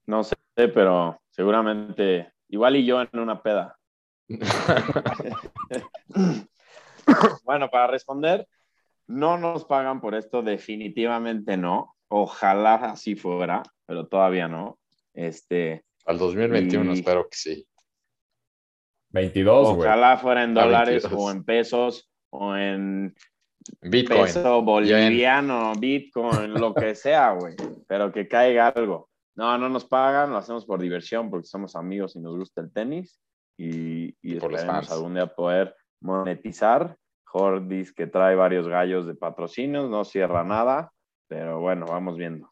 [0.08, 3.78] No sé, pero seguramente, igual y yo en una peda.
[7.44, 8.48] bueno, para responder,
[9.08, 11.96] no nos pagan por esto, definitivamente no.
[12.08, 14.80] Ojalá así fuera, pero todavía no.
[15.14, 17.00] Este, Al 2021 y...
[17.00, 17.68] espero que sí.
[19.10, 20.22] 22, Ojalá wey.
[20.22, 23.16] fuera en dólares o en pesos o en
[23.82, 24.24] Bitcoin.
[24.24, 27.56] peso boliviano, Bitcoin, lo que sea, güey.
[27.88, 29.10] Pero que caiga algo.
[29.36, 32.72] No, no nos pagan, lo hacemos por diversión porque somos amigos y nos gusta el
[32.72, 33.20] tenis.
[33.58, 36.98] Y, y, Y por esperemos algún día poder monetizar.
[37.38, 40.94] Jordis que trae varios gallos de patrocinios, no cierra nada,
[41.28, 42.50] pero bueno, vamos viendo.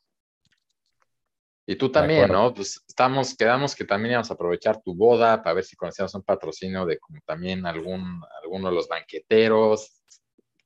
[1.65, 2.29] Y tú también.
[2.29, 2.53] ¿no?
[2.53, 6.23] Pues estamos, quedamos que también íbamos a aprovechar tu boda para ver si conocíamos un
[6.23, 10.03] patrocinio de como también algún, alguno de los banqueteros.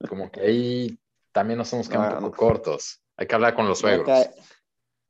[0.10, 1.00] Como que ahí
[1.32, 2.32] también nos hemos quedado Ah, un no.
[2.32, 3.04] poco cortos.
[3.16, 4.30] Hay que hablar con los No ha, suegros.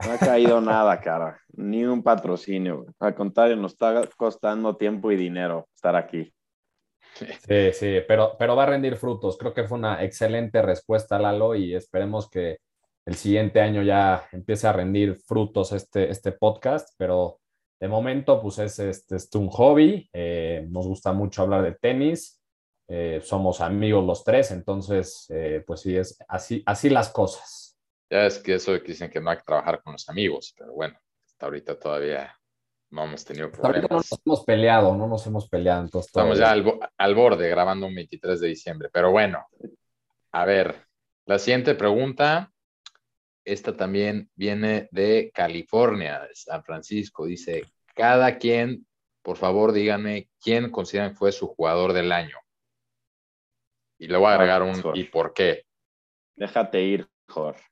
[0.06, 1.39] no ha caído nada, cara.
[1.54, 2.86] Ni un patrocinio.
[3.00, 6.34] Al contrario, nos está costando tiempo y dinero estar aquí.
[7.47, 9.38] Sí, sí, pero, pero va a rendir frutos.
[9.38, 12.60] Creo que fue una excelente respuesta, Lalo, y esperemos que
[13.06, 17.39] el siguiente año ya empiece a rendir frutos este, este podcast, pero
[17.80, 20.10] de momento, pues es, este, es un hobby.
[20.13, 22.41] eh, nos gusta mucho hablar de tenis.
[22.89, 27.77] eh, somos amigos los tres, entonces, eh, pues sí, es así, así las cosas.
[28.10, 30.97] Ya es que eso dicen que no hay que trabajar con los amigos, pero bueno,
[31.25, 32.34] hasta ahorita todavía
[32.89, 33.91] no hemos tenido ahorita no problemas.
[34.12, 37.50] nos hemos peleado, no nos hemos peleado, entonces Estamos todo ya al, bo- al borde
[37.50, 39.45] grabando un 23 de diciembre, pero bueno,
[40.32, 40.86] a ver,
[41.26, 42.52] la siguiente pregunta,
[43.43, 47.63] esta también viene de California, de San Francisco, dice,
[47.95, 48.86] cada quien,
[49.21, 52.38] por favor, díganme quién consideran que fue su jugador del año.
[54.00, 55.00] Y le voy a agregar un Jorge.
[55.00, 55.63] y por qué.
[56.36, 57.63] Déjate ir, Jorge.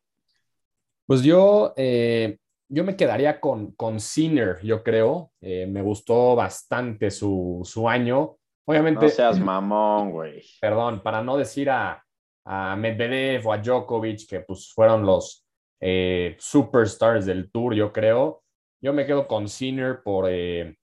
[1.06, 5.32] Pues yo, eh, yo me quedaría con, con Sinner, yo creo.
[5.42, 8.38] Eh, me gustó bastante su, su año.
[8.66, 10.42] Obviamente, No seas mamón, güey.
[10.62, 12.04] perdón, para no decir a,
[12.46, 15.46] a Medvedev o a Djokovic, que pues fueron los
[15.80, 18.44] eh, superstars del tour, yo creo.
[18.82, 20.78] Yo me quedo con Sinner por, eh,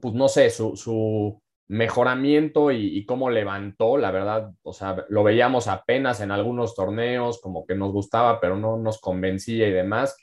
[0.00, 5.24] pues no sé, su, su mejoramiento y, y cómo levantó, la verdad, o sea, lo
[5.24, 10.16] veíamos apenas en algunos torneos, como que nos gustaba, pero no nos convencía y demás.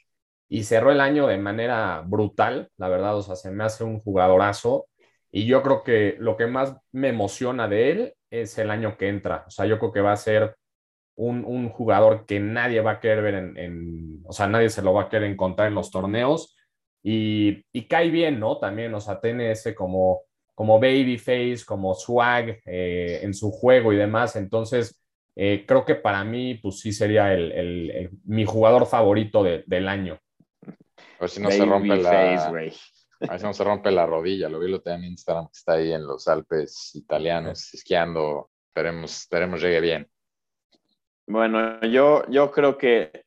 [0.52, 4.02] Y cerró el año de manera brutal, la verdad, o sea, se me hace un
[4.02, 4.88] jugadorazo.
[5.32, 9.10] Y yo creo que lo que más me emociona de él es el año que
[9.10, 9.46] entra.
[9.48, 10.56] O sea, yo creo que va a ser
[11.16, 14.94] un, un jugador que nadie va a querer ver en, o sea, nadie se lo
[14.94, 16.56] va a querer encontrar en los torneos.
[17.04, 18.60] Y, y cae bien, ¿no?
[18.60, 20.22] También, o sea, tiene ese como,
[20.56, 24.36] como baby face, como swag eh, en su juego y demás.
[24.36, 25.00] Entonces,
[25.36, 29.64] eh, creo que para mí, pues sí sería el, el- el- mi jugador favorito de-
[29.68, 30.20] del año.
[31.22, 32.74] A ver si no se rompe la, a ver
[33.38, 34.50] si no se rompe la rodilla.
[34.50, 38.50] Lo vi lo tenía en Instagram, que está ahí en los Alpes italianos, esquiando.
[38.70, 40.10] Esperemos, esperemos llegue bien.
[41.28, 43.26] Bueno, yo, yo creo que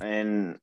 [0.00, 0.62] en,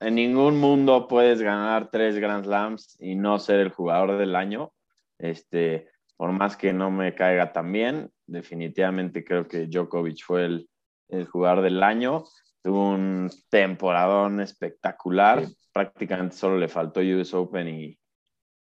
[0.00, 4.72] en ningún mundo puedes ganar tres Grand Slams y no ser el jugador del año.
[5.18, 10.70] Este, por más que no me caiga tan bien, definitivamente creo que Djokovic fue el,
[11.10, 12.24] el jugador del año.
[12.62, 15.44] Tuvo un temporadón espectacular.
[15.74, 17.98] Prácticamente solo le faltó US Open y,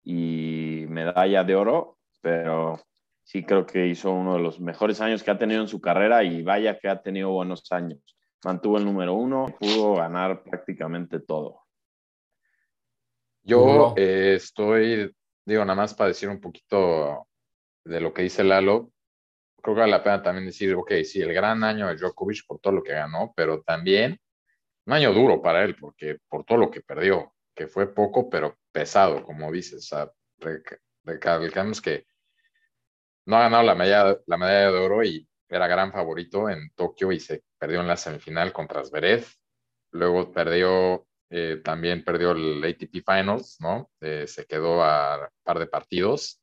[0.03, 2.79] y medalla de oro, pero
[3.23, 6.23] sí creo que hizo uno de los mejores años que ha tenido en su carrera
[6.23, 7.99] y vaya que ha tenido buenos años.
[8.43, 11.61] Mantuvo el número uno, pudo ganar prácticamente todo.
[13.43, 15.13] Yo eh, estoy,
[15.45, 17.27] digo, nada más para decir un poquito
[17.83, 18.91] de lo que dice Lalo,
[19.61, 22.59] creo que vale la pena también decir, ok, sí, el gran año de Djokovic por
[22.59, 24.19] todo lo que ganó, pero también
[24.91, 28.57] un año duro para él, porque por todo lo que perdió, que fue poco, pero
[28.73, 29.77] pesado, como dices.
[29.77, 30.11] O sea,
[31.05, 32.05] recalcamos que
[33.25, 37.11] no ha ganado la medalla, la medalla de oro y era gran favorito en Tokio
[37.13, 39.25] y se perdió en la semifinal contra Zverev.
[39.91, 43.91] Luego perdió, eh, también perdió el ATP Finals, ¿no?
[44.01, 46.41] Eh, se quedó a un par de partidos.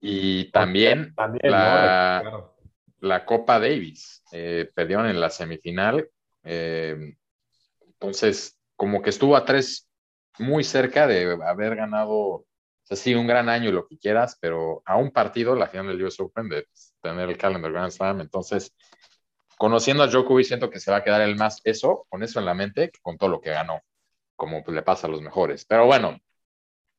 [0.00, 2.30] Y también También, la- ¿no?
[2.30, 2.56] Claro.
[3.00, 4.22] la Copa Davis.
[4.32, 6.08] Eh, perdieron en la semifinal.
[6.44, 7.14] Eh,
[7.80, 9.88] entonces, como que estuvo a tres
[10.38, 12.46] muy cerca de haber ganado, o
[12.84, 16.04] sea, sí, un gran año lo que quieras, pero a un partido, la final del
[16.04, 16.66] US Open, de
[17.02, 18.20] tener el calendar Grand Slam.
[18.20, 18.74] Entonces,
[19.58, 22.46] conociendo a Djokovic, siento que se va a quedar el más eso, con eso en
[22.46, 23.80] la mente, con todo lo que ganó,
[24.36, 25.64] como le pasa a los mejores.
[25.66, 26.18] Pero bueno,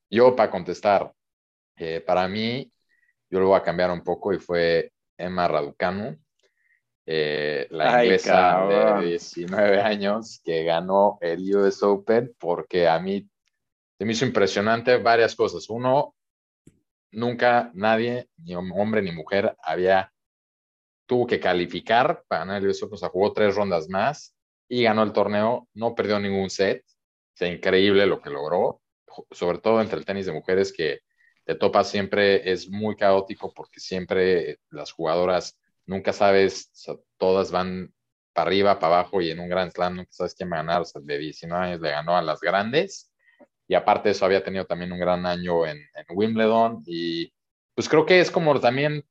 [0.09, 1.13] yo para contestar,
[1.77, 2.71] eh, para mí,
[3.29, 6.19] yo lo voy a cambiar un poco y fue Emma Raducanu,
[7.11, 8.67] eh, la inglesa
[8.99, 13.27] de 19 años que ganó el US Open, porque a mí
[13.97, 15.67] se me hizo impresionante varias cosas.
[15.71, 16.13] Uno,
[17.09, 20.13] nunca nadie, ni hombre ni mujer, había
[21.07, 24.35] tuvo que calificar para ganar el US Open, o sea, jugó tres rondas más
[24.67, 28.83] y ganó el torneo, no perdió ningún set, o sea, increíble lo que logró,
[29.31, 30.99] sobre todo entre el tenis de mujeres que
[31.43, 35.57] te topas siempre es muy caótico porque siempre las jugadoras
[35.89, 36.71] nunca sabes,
[37.17, 37.91] todas van
[38.31, 40.83] para arriba, para abajo y en un Grand Slam nunca sabes quién va a ganar.
[40.85, 43.11] De 19 años le ganó a las grandes
[43.67, 47.33] y aparte de eso había tenido también un gran año en, Wimbledon y
[47.73, 49.03] pues creo que es como también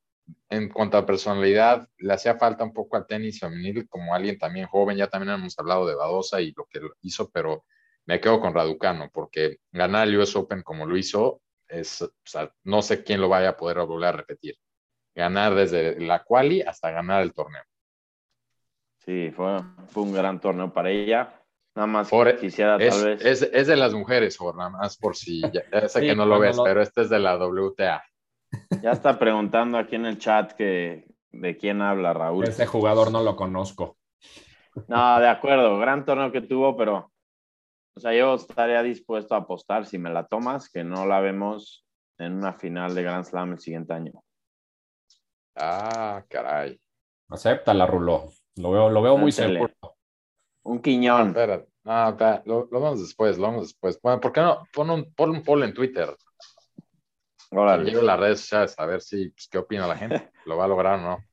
[0.51, 4.67] en cuanto a personalidad, le hacía falta un poco al tenis femenil como alguien también
[4.67, 4.97] joven.
[4.97, 7.65] Ya también hemos hablado de Badosa y lo que hizo, pero
[8.07, 12.09] me quedo con Raducano porque ganar el US Open como lo hizo, es,
[12.65, 14.57] no sé quién lo vaya a poder volver a repetir.
[15.19, 17.65] Ganar desde la quali hasta ganar el torneo.
[18.99, 21.35] Sí, fue, fue un gran torneo para ella.
[21.75, 22.09] Nada más
[22.41, 23.25] quisiera es, tal vez.
[23.25, 25.41] Es, es, de las mujeres, Jorge, nada más por si.
[25.53, 28.01] Ya, sé que no lo ves, pero este es de la WTA.
[28.81, 32.45] Ya está preguntando aquí en el chat que de quién habla Raúl.
[32.45, 33.97] Ese jugador no lo conozco.
[34.87, 37.11] No, de acuerdo, gran torneo que tuvo, pero
[37.97, 41.85] o sea, yo estaría dispuesto a apostar si me la tomas, que no la vemos
[42.19, 44.13] en una final de Grand Slam el siguiente año.
[45.59, 46.81] Ah, caray.
[47.29, 48.31] Acepta la Rulo.
[48.57, 49.73] Lo veo, lo veo muy seguro.
[50.63, 51.29] Un quiñón.
[51.29, 52.43] espera, no, espera.
[52.45, 54.01] Lo, lo, vamos después, lo vamos después.
[54.03, 54.65] Bueno, ¿por qué no?
[54.73, 56.15] Pon un, pon un poll en Twitter.
[57.51, 57.91] Órale.
[57.91, 60.31] Llevo las redes sociales a ver si, pues, qué opina la gente.
[60.47, 61.25] ¿Lo va a lograr o no?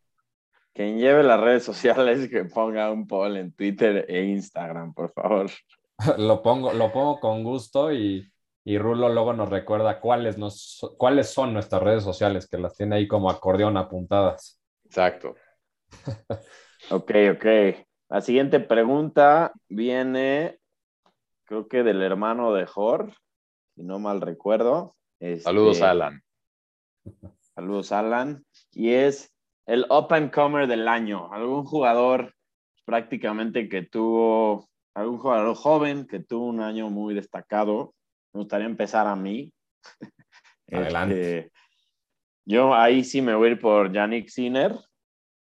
[0.73, 5.49] Quien lleve las redes sociales que ponga un poll en Twitter e Instagram, por favor.
[6.17, 8.29] lo, pongo, lo pongo con gusto y,
[8.67, 12.95] y Rulo luego nos recuerda cuáles, nos, cuáles son nuestras redes sociales, que las tiene
[12.95, 14.59] ahí como acordeón apuntadas.
[14.83, 15.35] Exacto.
[16.89, 17.45] ok, ok.
[18.09, 20.59] La siguiente pregunta viene,
[21.43, 23.13] creo que del hermano de Jor,
[23.75, 24.95] si no mal recuerdo.
[25.41, 26.23] saludos, este, Alan.
[27.53, 28.43] Saludos, Alan.
[28.71, 29.31] Y es
[29.67, 31.31] el up and comer del año.
[31.31, 32.33] Algún jugador
[32.83, 37.93] prácticamente que tuvo algún jugador joven que tuvo un año muy destacado.
[38.35, 39.51] Me gustaría empezar a mí.
[40.71, 41.37] Adelante.
[41.37, 41.51] Este,
[42.45, 44.75] yo ahí sí me voy a ir por Yannick Sinner,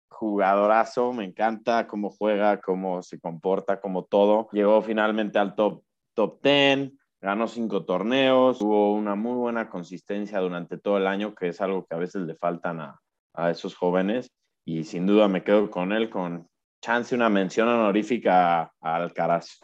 [0.10, 4.48] jugadorazo, me encanta cómo juega, cómo se comporta, como todo.
[4.54, 5.84] Llegó finalmente al top,
[6.16, 11.50] top 10, ganó cinco torneos, tuvo una muy buena consistencia durante todo el año, que
[11.50, 13.00] es algo que a veces le faltan a,
[13.34, 14.32] a esos jóvenes.
[14.66, 16.50] Y sin duda me quedo con él, con,
[16.82, 19.60] chance una mención honorífica a, Alcaraz.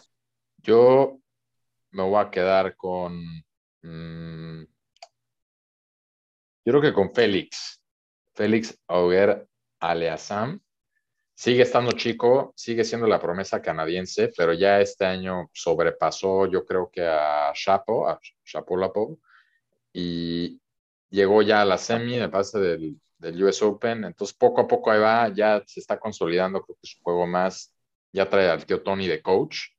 [0.57, 1.19] Yo
[1.95, 3.23] me voy a quedar con.
[3.81, 4.63] Mm,
[6.65, 7.81] yo creo que con Félix.
[8.33, 9.47] Félix Auger
[9.79, 10.59] Aleazam.
[11.33, 16.89] Sigue estando chico, sigue siendo la promesa canadiense, pero ya este año sobrepasó, yo creo
[16.89, 19.19] que a Chapo, a Chapo
[19.91, 20.61] y
[21.09, 24.05] llegó ya a la semi, me parece, del, del US Open.
[24.05, 27.73] Entonces, poco a poco ahí va, ya se está consolidando, creo que su juego más,
[28.13, 29.74] ya trae al tío Tony de coach.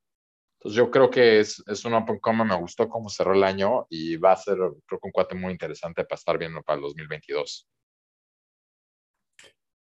[0.59, 3.85] Entonces, yo creo que es, es un Open Coma, me gustó cómo cerró el año
[3.89, 6.81] y va a ser, creo que un cuate muy interesante para estar viendo para el
[6.83, 7.67] 2022.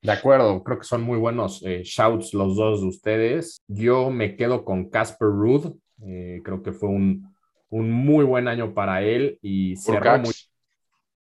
[0.00, 3.58] De acuerdo, creo que son muy buenos eh, shouts los dos de ustedes.
[3.68, 7.34] Yo me quedo con Casper Ruud, eh, creo que fue un,
[7.70, 10.32] un, muy buen año para él y cerró muy...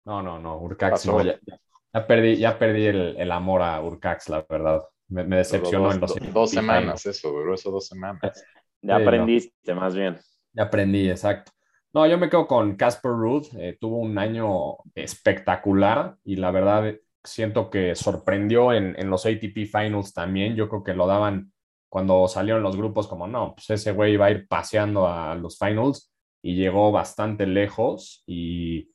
[0.05, 1.39] No, no, no, Urcax no, ya,
[1.95, 4.83] ya perdí, ya perdí el, el amor a Urcax, la verdad.
[5.07, 8.45] Me, me decepcionó dos, en los dos, semanas, eso, duró eso dos semanas.
[8.83, 10.19] Ya aprendiste, más bien.
[10.53, 11.53] Ya aprendí, exacto.
[11.95, 13.47] No, yo me quedo con Casper Ruth.
[13.57, 19.67] Eh, tuvo un año espectacular y la verdad siento que sorprendió en, en, los ATP
[19.67, 20.57] Finals también.
[20.57, 21.53] Yo creo que lo daban
[21.89, 25.59] cuando salieron los grupos como, no, pues ese güey va a ir paseando a los
[25.59, 26.11] Finals
[26.43, 28.91] y llegó bastante lejos y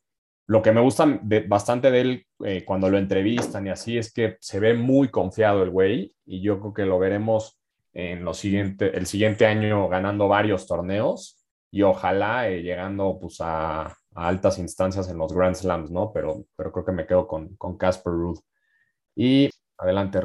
[0.48, 4.38] lo que me gusta bastante de él eh, cuando lo entrevistan y así es que
[4.40, 7.57] se ve muy confiado el güey y yo creo que lo veremos
[7.98, 13.92] en lo siguiente, el siguiente año ganando varios torneos y ojalá eh, llegando pues a,
[14.14, 16.12] altas instancias en los Grand Slams, ¿no?
[16.14, 18.40] Pero, pero creo que me quedo con Casper Ruth.
[19.16, 20.20] Y adelante.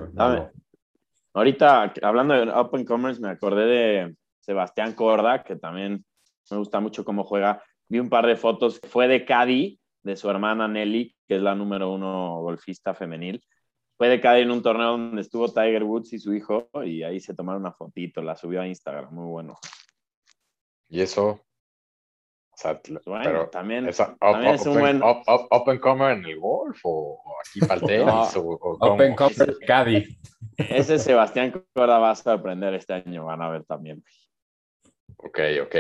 [1.33, 6.05] Ahorita, hablando de Open Commerce, me acordé de Sebastián Corda, que también
[6.51, 7.63] me gusta mucho cómo juega.
[7.89, 11.55] Vi un par de fotos, fue de Caddy de su hermana Nelly, que es la
[11.55, 13.43] número uno golfista femenil.
[13.97, 17.21] Fue de caer en un torneo donde estuvo Tiger Woods y su hijo, y ahí
[17.21, 19.59] se tomaron una fotito, la subió a Instagram, muy bueno.
[20.89, 21.41] Y eso,
[22.55, 25.01] o sea, bueno, pero también, es, un buen...
[25.03, 28.37] open comer en el golf o, aquí para el tenis.
[28.37, 30.19] o, open comer Caddy.
[30.59, 34.05] Ese Sebastián Corda va a sorprender este año, van a ver también.
[35.17, 35.77] Ok, ok.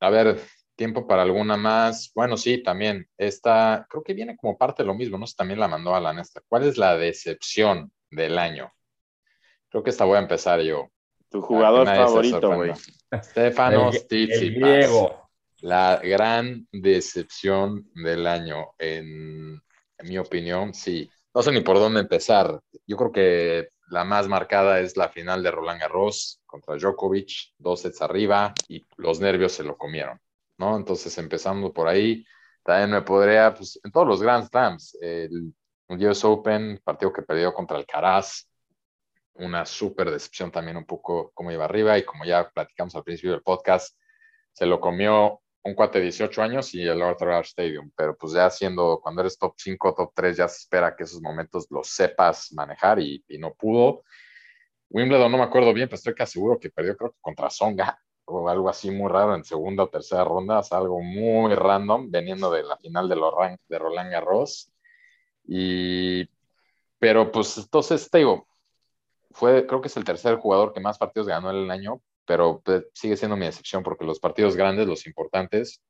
[0.00, 0.40] A ver,
[0.80, 2.10] tiempo para alguna más.
[2.14, 3.06] Bueno, sí, también.
[3.18, 5.26] Esta, creo que viene como parte de lo mismo, ¿no?
[5.36, 6.40] También la mandó a la Nesta.
[6.48, 8.72] ¿Cuál es la decepción del año?
[9.68, 10.88] Creo que esta voy a empezar yo.
[11.28, 12.72] Tu jugador favorito, güey.
[13.22, 14.90] Stefano Tsitsipas.
[15.60, 19.60] La gran decepción del año, en,
[19.98, 21.10] en mi opinión, sí.
[21.34, 22.58] no sé ni por dónde empezar.
[22.86, 27.82] Yo creo que la más marcada es la final de Roland Garros contra Djokovic, dos
[27.82, 30.18] sets arriba y los nervios se lo comieron,
[30.60, 30.76] ¿no?
[30.76, 32.24] Entonces, empezando por ahí,
[32.62, 35.54] también me podría, pues, en todos los Grand Slams, el
[35.88, 38.46] US Open, partido que perdió contra el Caraz,
[39.34, 43.32] una súper decepción también un poco como iba arriba y como ya platicamos al principio
[43.32, 43.96] del podcast,
[44.52, 48.50] se lo comió un cuate de 18 años y el Arthur Stadium, pero pues ya
[48.50, 52.52] siendo, cuando eres top 5, top 3, ya se espera que esos momentos los sepas
[52.52, 54.04] manejar y, no pudo.
[54.90, 57.98] Wimbledon no me acuerdo bien, pero estoy casi seguro que perdió creo que contra Songa
[58.30, 62.50] o algo así muy raro en segunda o tercera ronda, es algo muy random, veniendo
[62.50, 63.16] de la final de,
[63.68, 64.72] de Roland Garros.
[65.44, 66.28] Y,
[66.98, 68.46] pero pues entonces te digo,
[69.32, 72.60] fue, creo que es el tercer jugador que más partidos ganó en el año, pero
[72.64, 75.82] pues, sigue siendo mi excepción porque los partidos grandes, los importantes,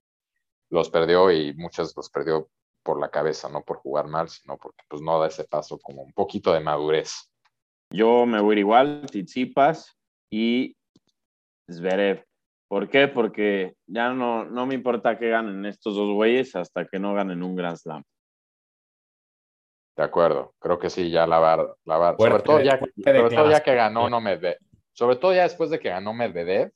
[0.70, 2.49] los perdió y muchos los perdió
[2.82, 6.03] por la cabeza, no por jugar mal, sino porque pues no da ese paso como
[6.03, 7.30] un poquito de madurez.
[7.93, 9.97] Yo me voy a ir igual, Tsitsipas
[10.30, 10.76] y
[11.70, 12.24] Zverev.
[12.71, 13.09] ¿Por qué?
[13.09, 17.43] Porque ya no, no me importa que ganen estos dos güeyes hasta que no ganen
[17.43, 18.05] un Grand Slam.
[19.97, 23.61] De acuerdo, creo que sí, ya la va, la sobre todo, ya, sobre todo ya
[23.61, 24.59] que ganó no Medvedev,
[24.93, 26.71] sobre todo ya después de que ganó Medvedev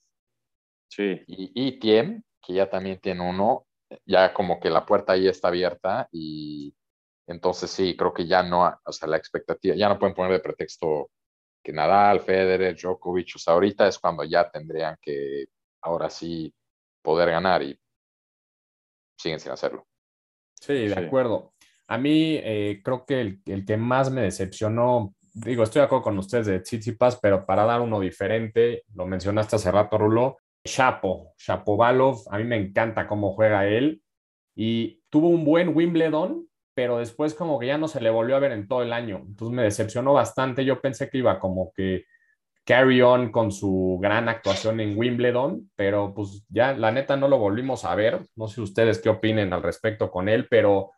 [0.88, 1.22] sí.
[1.28, 3.64] y, y Tiem, que ya también tiene uno,
[4.04, 6.74] ya como que la puerta ahí está abierta y
[7.28, 10.40] entonces sí, creo que ya no, o sea, la expectativa, ya no pueden poner de
[10.40, 11.08] pretexto
[11.62, 15.46] que Nadal, Federer, Djokovic, o sea, ahorita es cuando ya tendrían que
[15.84, 16.52] ahora sí
[17.02, 17.78] poder ganar y
[19.18, 19.86] siguen sin hacerlo.
[20.60, 21.52] Sí, de acuerdo.
[21.86, 26.18] A mí eh, creo que el, que más me decepcionó, digo, estoy de acuerdo con
[26.18, 32.22] ustedes de Tsitsipas, pero para dar uno diferente, lo mencionaste hace rato, Rulo, Chapo, Chapovalov,
[32.30, 34.02] a mí me encanta cómo juega él
[34.56, 38.40] y tuvo un buen Wimbledon, pero después como que ya no se le volvió a
[38.40, 42.06] ver en todo el año, entonces me decepcionó bastante, yo pensé que iba como que
[42.64, 47.38] carry on con su gran actuación en Wimbledon, pero pues ya la neta no lo
[47.38, 50.92] volvimos a ver, no sé ustedes qué opinen al respecto con él, pero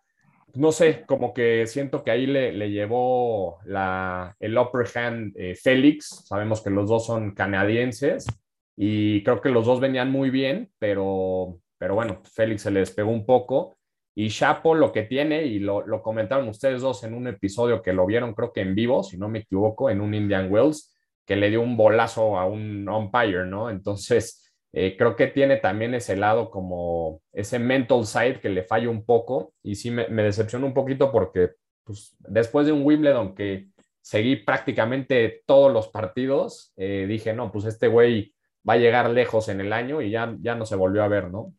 [0.56, 5.54] no sé, como que siento que ahí le, le llevó la, el upper hand eh,
[5.54, 6.24] Félix.
[6.26, 8.26] Sabemos que los dos son canadienses
[8.74, 13.10] y creo que los dos venían muy bien, pero, pero bueno, Félix se le despegó
[13.10, 13.76] un poco.
[14.14, 17.92] Y Chapo lo que tiene, y lo, lo, comentaron ustedes dos en un episodio que
[17.92, 20.95] lo vieron, creo que en vivo, si no me equivoco, en un Indian Wells,
[21.26, 23.68] que le dio un bolazo a un umpire, ¿no?
[23.68, 28.88] Entonces, eh, creo que tiene también ese lado como ese mental side que le falla
[28.88, 31.50] un poco y sí me, me decepcionó un poquito porque
[31.84, 33.68] pues, después de un Wimbledon que
[34.00, 38.34] seguí prácticamente todos los partidos, eh, dije, no, pues este güey
[38.68, 41.30] va a llegar lejos en el año y ya, ya no se volvió a ver,
[41.30, 41.54] ¿no?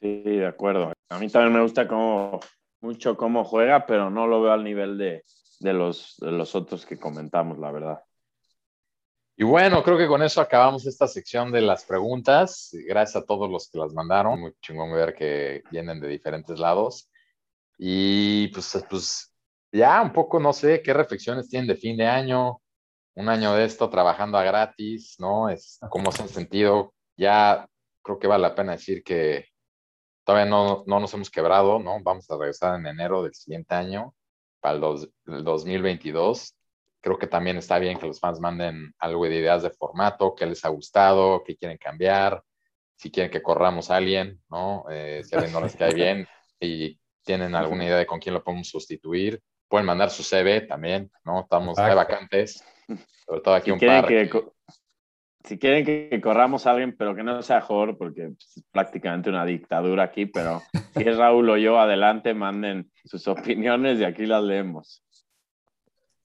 [0.00, 0.92] Sí, de acuerdo.
[1.10, 1.86] A mí también me gusta
[2.80, 5.24] mucho cómo juega, pero no lo veo al nivel de,
[5.60, 8.00] de, los, de los otros que comentamos, la verdad.
[9.40, 12.68] Y bueno, creo que con eso acabamos esta sección de las preguntas.
[12.86, 14.38] Gracias a todos los que las mandaron.
[14.38, 17.10] Muy chingón ver que vienen de diferentes lados.
[17.78, 19.32] Y pues, pues
[19.72, 22.60] ya un poco, no sé, qué reflexiones tienen de fin de año,
[23.14, 25.48] un año de esto trabajando a gratis, ¿no?
[25.48, 26.92] Es, ¿Cómo se han sentido?
[27.16, 27.66] Ya
[28.02, 29.46] creo que vale la pena decir que
[30.22, 31.98] todavía no, no nos hemos quebrado, ¿no?
[32.02, 34.14] Vamos a regresar en enero del siguiente año,
[34.60, 36.56] para el, dos, el 2022
[37.00, 40.46] creo que también está bien que los fans manden algo de ideas de formato, qué
[40.46, 42.42] les ha gustado, qué quieren cambiar,
[42.96, 44.84] si quieren que corramos a alguien, ¿no?
[44.90, 46.26] Eh, si a alguien no les cae bien
[46.60, 51.10] y tienen alguna idea de con quién lo podemos sustituir, pueden mandar su CV también,
[51.24, 51.40] ¿no?
[51.40, 52.62] Estamos, hay vacantes,
[53.26, 54.06] sobre todo aquí si un par.
[54.06, 54.30] Que,
[55.44, 59.46] si quieren que corramos a alguien, pero que no sea Jor, porque es prácticamente una
[59.46, 60.62] dictadura aquí, pero
[60.94, 65.02] si es Raúl o yo, adelante, manden sus opiniones y aquí las leemos.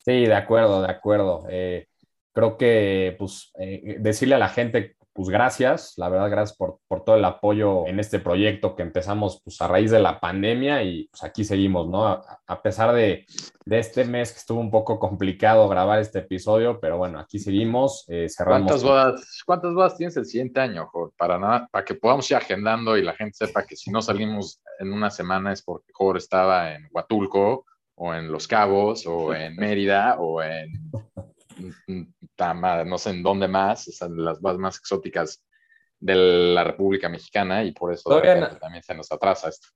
[0.06, 1.48] Sí, de acuerdo, de acuerdo.
[1.50, 1.88] Eh,
[2.32, 7.16] creo que, pues, eh, decirle a la gente, pues, gracias, la verdad, gracias por, todo
[7.16, 11.24] el apoyo en este proyecto que empezamos, pues, a raíz de la pandemia y, pues,
[11.24, 12.06] aquí seguimos, ¿no?
[12.06, 13.26] A, pesar de,
[13.66, 18.28] este mes que estuvo un poco complicado grabar este episodio, pero bueno, aquí seguimos, eh,
[18.30, 18.68] cerramos.
[18.68, 21.16] ¿Cuántas bodas, ¿Cuántas bodas tienes el siguiente año, Jorge?
[21.18, 24.62] Para, nada, para que podamos ir agendando y la gente sepa que si no salimos
[24.78, 27.66] en una semana es porque Jorge estaba en Huatulco
[27.96, 30.72] o en Los Cabos, o en Mérida, o en
[32.86, 35.44] no sé en dónde más, o las más, más exóticas
[36.00, 36.16] de
[36.54, 38.22] la República Mexicana, y por eso
[38.60, 39.68] también se nos atrasa esto.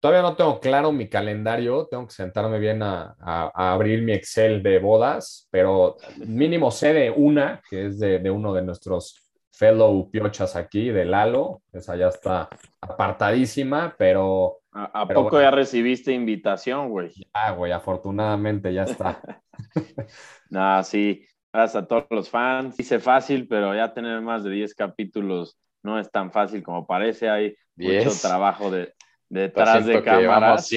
[0.00, 3.16] Todavía no tengo claro mi calendario, tengo que sentarme bien a,
[3.52, 8.62] abrir mi Excel de bodas, pero mínimo sé de una, que es de, uno de
[8.62, 11.62] nuestros fellow piochas aquí de Lalo.
[11.72, 12.48] Esa ya está
[12.80, 14.60] apartadísima, pero.
[14.72, 17.12] ¿A, poco ya recibiste invitación, güey?
[17.32, 19.20] Ah, güey, afortunadamente ya está.
[20.50, 21.26] Nada, sí.
[21.52, 22.76] Gracias a todos los fans.
[22.76, 27.28] Dice fácil, pero ya tener más de 10 capítulos no es tan fácil como parece.
[27.28, 28.94] Hay mucho trabajo de,
[29.28, 30.70] detrás de cámaras.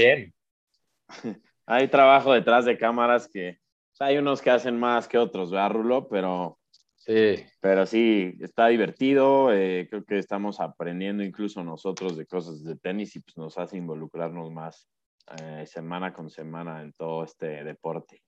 [1.65, 3.59] hay trabajo detrás de cámaras que
[4.01, 6.07] hay unos que hacen más que otros, ¿verdad, Rulo?
[6.09, 6.57] Pero
[7.06, 9.54] sí, pero sí está divertido.
[9.54, 13.78] Eh, creo que estamos aprendiendo incluso nosotros de cosas de tenis y pues nos hace
[13.78, 14.88] involucrarnos más
[15.41, 18.22] eh, semana con semana en todo este deporte.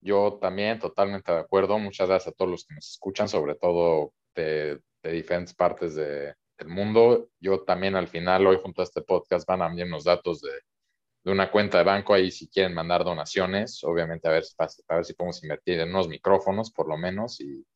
[0.00, 1.78] Yo también, totalmente de acuerdo.
[1.78, 6.68] Muchas gracias a todos los que nos escuchan, sobre todo de, diferentes partes de, del
[6.68, 7.30] mundo.
[7.40, 10.50] Yo también al final, hoy junto a este podcast, van a enviar unos datos de,
[11.26, 15.04] de una cuenta de banco ahí si quieren mandar donaciones, obviamente a ver, a ver
[15.04, 17.66] si podemos invertir en unos micrófonos por lo menos y,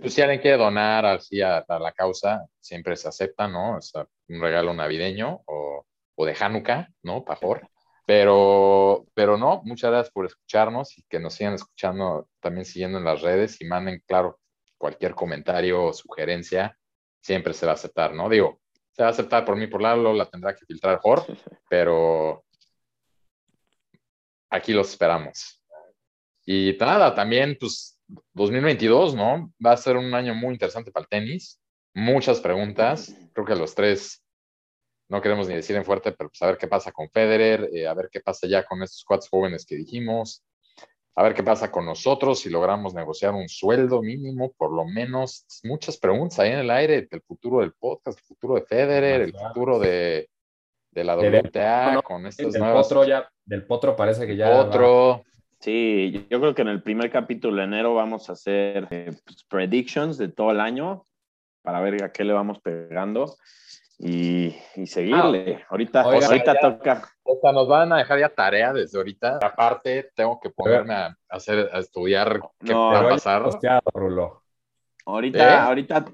[0.00, 3.76] pues si alguien quiere donar así a, la causa, siempre se acepta, ¿no?
[3.76, 5.86] O sea, un regalo navideño o,
[6.16, 7.24] o de Hanukkah, ¿no?
[7.24, 7.68] Pajor.
[8.04, 13.04] Pero, pero no, muchas gracias por escucharnos y que nos sigan escuchando, también siguiendo en
[13.04, 14.40] las redes y manden, claro,
[14.76, 16.76] cualquier comentario o sugerencia,
[17.20, 18.28] siempre se va a aceptar, ¿no?
[18.28, 18.58] Digo,
[18.90, 21.24] se va a aceptar por mí, por Lalo, la tendrá que filtrar Jor,
[21.70, 22.42] pero,
[24.50, 25.62] aquí los esperamos.
[26.44, 28.00] Y nada, también, pues,
[28.34, 29.52] 2022, ¿no?
[29.64, 31.60] Va a ser un año muy interesante para el tenis.
[31.94, 33.14] Muchas preguntas.
[33.32, 34.22] Creo que los tres
[35.08, 37.86] no queremos ni decir en fuerte, pero pues a ver qué pasa con Federer, eh,
[37.86, 40.44] a ver qué pasa ya con estos cuatro jóvenes que dijimos,
[41.16, 45.46] a ver qué pasa con nosotros, si logramos negociar un sueldo mínimo, por lo menos.
[45.64, 49.32] Muchas preguntas ahí en el aire del futuro del podcast, el futuro de Federer, el
[49.32, 50.30] futuro de,
[50.90, 52.86] de la WTA con estas del nuevas.
[52.86, 54.50] Potro ya, del Potro parece que ya.
[54.50, 55.24] Potro.
[55.60, 59.44] Sí, yo creo que en el primer capítulo de enero vamos a hacer eh, pues,
[59.44, 61.04] predictions de todo el año
[61.62, 63.36] para ver a qué le vamos pegando
[63.98, 65.58] y, y seguirle.
[65.60, 67.02] Ah, ahorita, ahorita toca.
[67.22, 69.38] O sea, nos van a dejar ya tarea desde ahorita.
[69.42, 73.42] Aparte, tengo que ponerme a, hacer, a estudiar qué va a pasar.
[75.04, 75.58] Ahorita, ¿Eh?
[75.58, 76.04] ahorita,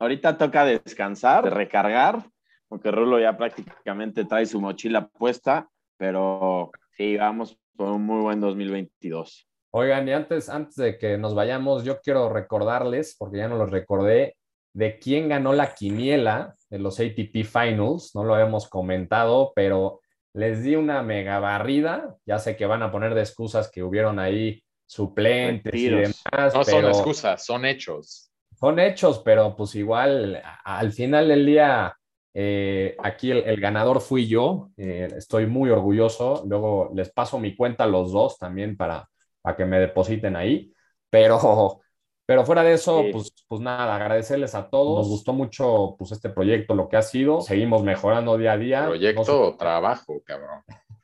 [0.00, 2.24] ahorita toca descansar, recargar
[2.68, 8.40] porque Rulo ya prácticamente trae su mochila puesta, pero sí, vamos por un muy buen
[8.40, 9.48] 2022.
[9.70, 13.70] Oigan, y antes, antes de que nos vayamos, yo quiero recordarles, porque ya no los
[13.70, 14.36] recordé,
[14.72, 18.14] de quién ganó la quiniela en los ATP Finals.
[18.14, 20.00] No lo habíamos comentado, pero
[20.34, 22.14] les di una mega barrida.
[22.26, 26.54] Ya sé que van a poner de excusas que hubieron ahí suplentes y demás.
[26.54, 28.30] No son excusas, son hechos.
[28.54, 31.94] Son hechos, pero pues igual al final del día
[32.38, 36.44] eh, aquí el, ganador fui yo, eh, estoy muy orgulloso.
[36.46, 39.08] Luego les paso mi cuenta a los dos también para,
[39.40, 40.70] para que me depositen ahí.
[41.08, 41.80] Pero,
[42.26, 44.98] pero fuera de eso, pues, pues nada, agradecerles a todos.
[44.98, 47.40] Nos gustó mucho pues, este proyecto, lo que ha sido.
[47.40, 48.84] Seguimos mejorando día a día.
[48.84, 50.60] Proyecto o trabajo, cabrón.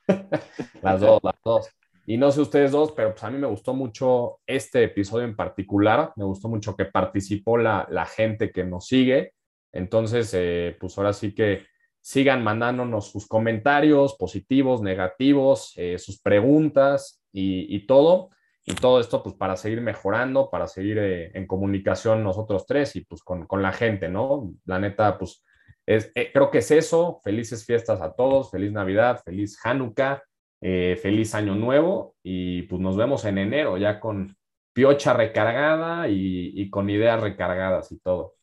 [0.83, 1.71] las dos, las dos.
[2.05, 5.35] Y no sé ustedes dos, pero pues a mí me gustó mucho este episodio en
[5.35, 6.13] particular.
[6.17, 9.33] Me gustó mucho que participó la, la gente que nos sigue
[9.73, 11.67] entonces, eh, pues ahora sí que
[12.01, 18.31] sigan mandándonos sus comentarios positivos, negativos, eh, sus preguntas y, todo.
[18.65, 23.01] Y todo esto, pues para seguir mejorando, para seguir eh, en comunicación nosotros tres y
[23.05, 24.53] pues con, la gente, ¿no?
[24.67, 25.45] La neta, pues
[25.87, 27.21] es, creo que es eso.
[27.25, 30.23] Felices fiestas a todos, feliz Navidad, feliz Hanukkah,
[30.61, 34.37] feliz Año Nuevo y pues nos vemos en enero ya con
[34.73, 38.35] piocha recargada y con ideas recargadas y todo.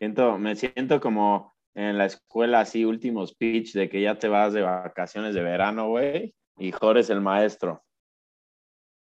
[0.00, 4.54] Siento, me siento como en la escuela así, último speech de que ya te vas
[4.54, 7.84] de vacaciones de verano, güey, y Jorge es el maestro.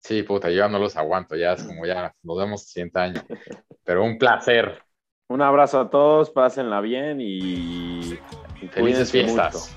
[0.04, 3.24] Sí, puta, yo no los aguanto, ya es como ya nos vemos 100 años.
[3.86, 4.84] Pero un placer.
[5.30, 8.20] Un abrazo a todos, pásenla bien y,
[8.70, 9.74] felices fiestas.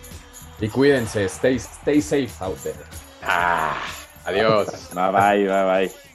[0.60, 2.74] Y cuídense, stay, stay safe out there.
[3.22, 3.80] Ah,
[4.24, 4.92] adiós.
[4.92, 6.11] bye bye, bye bye.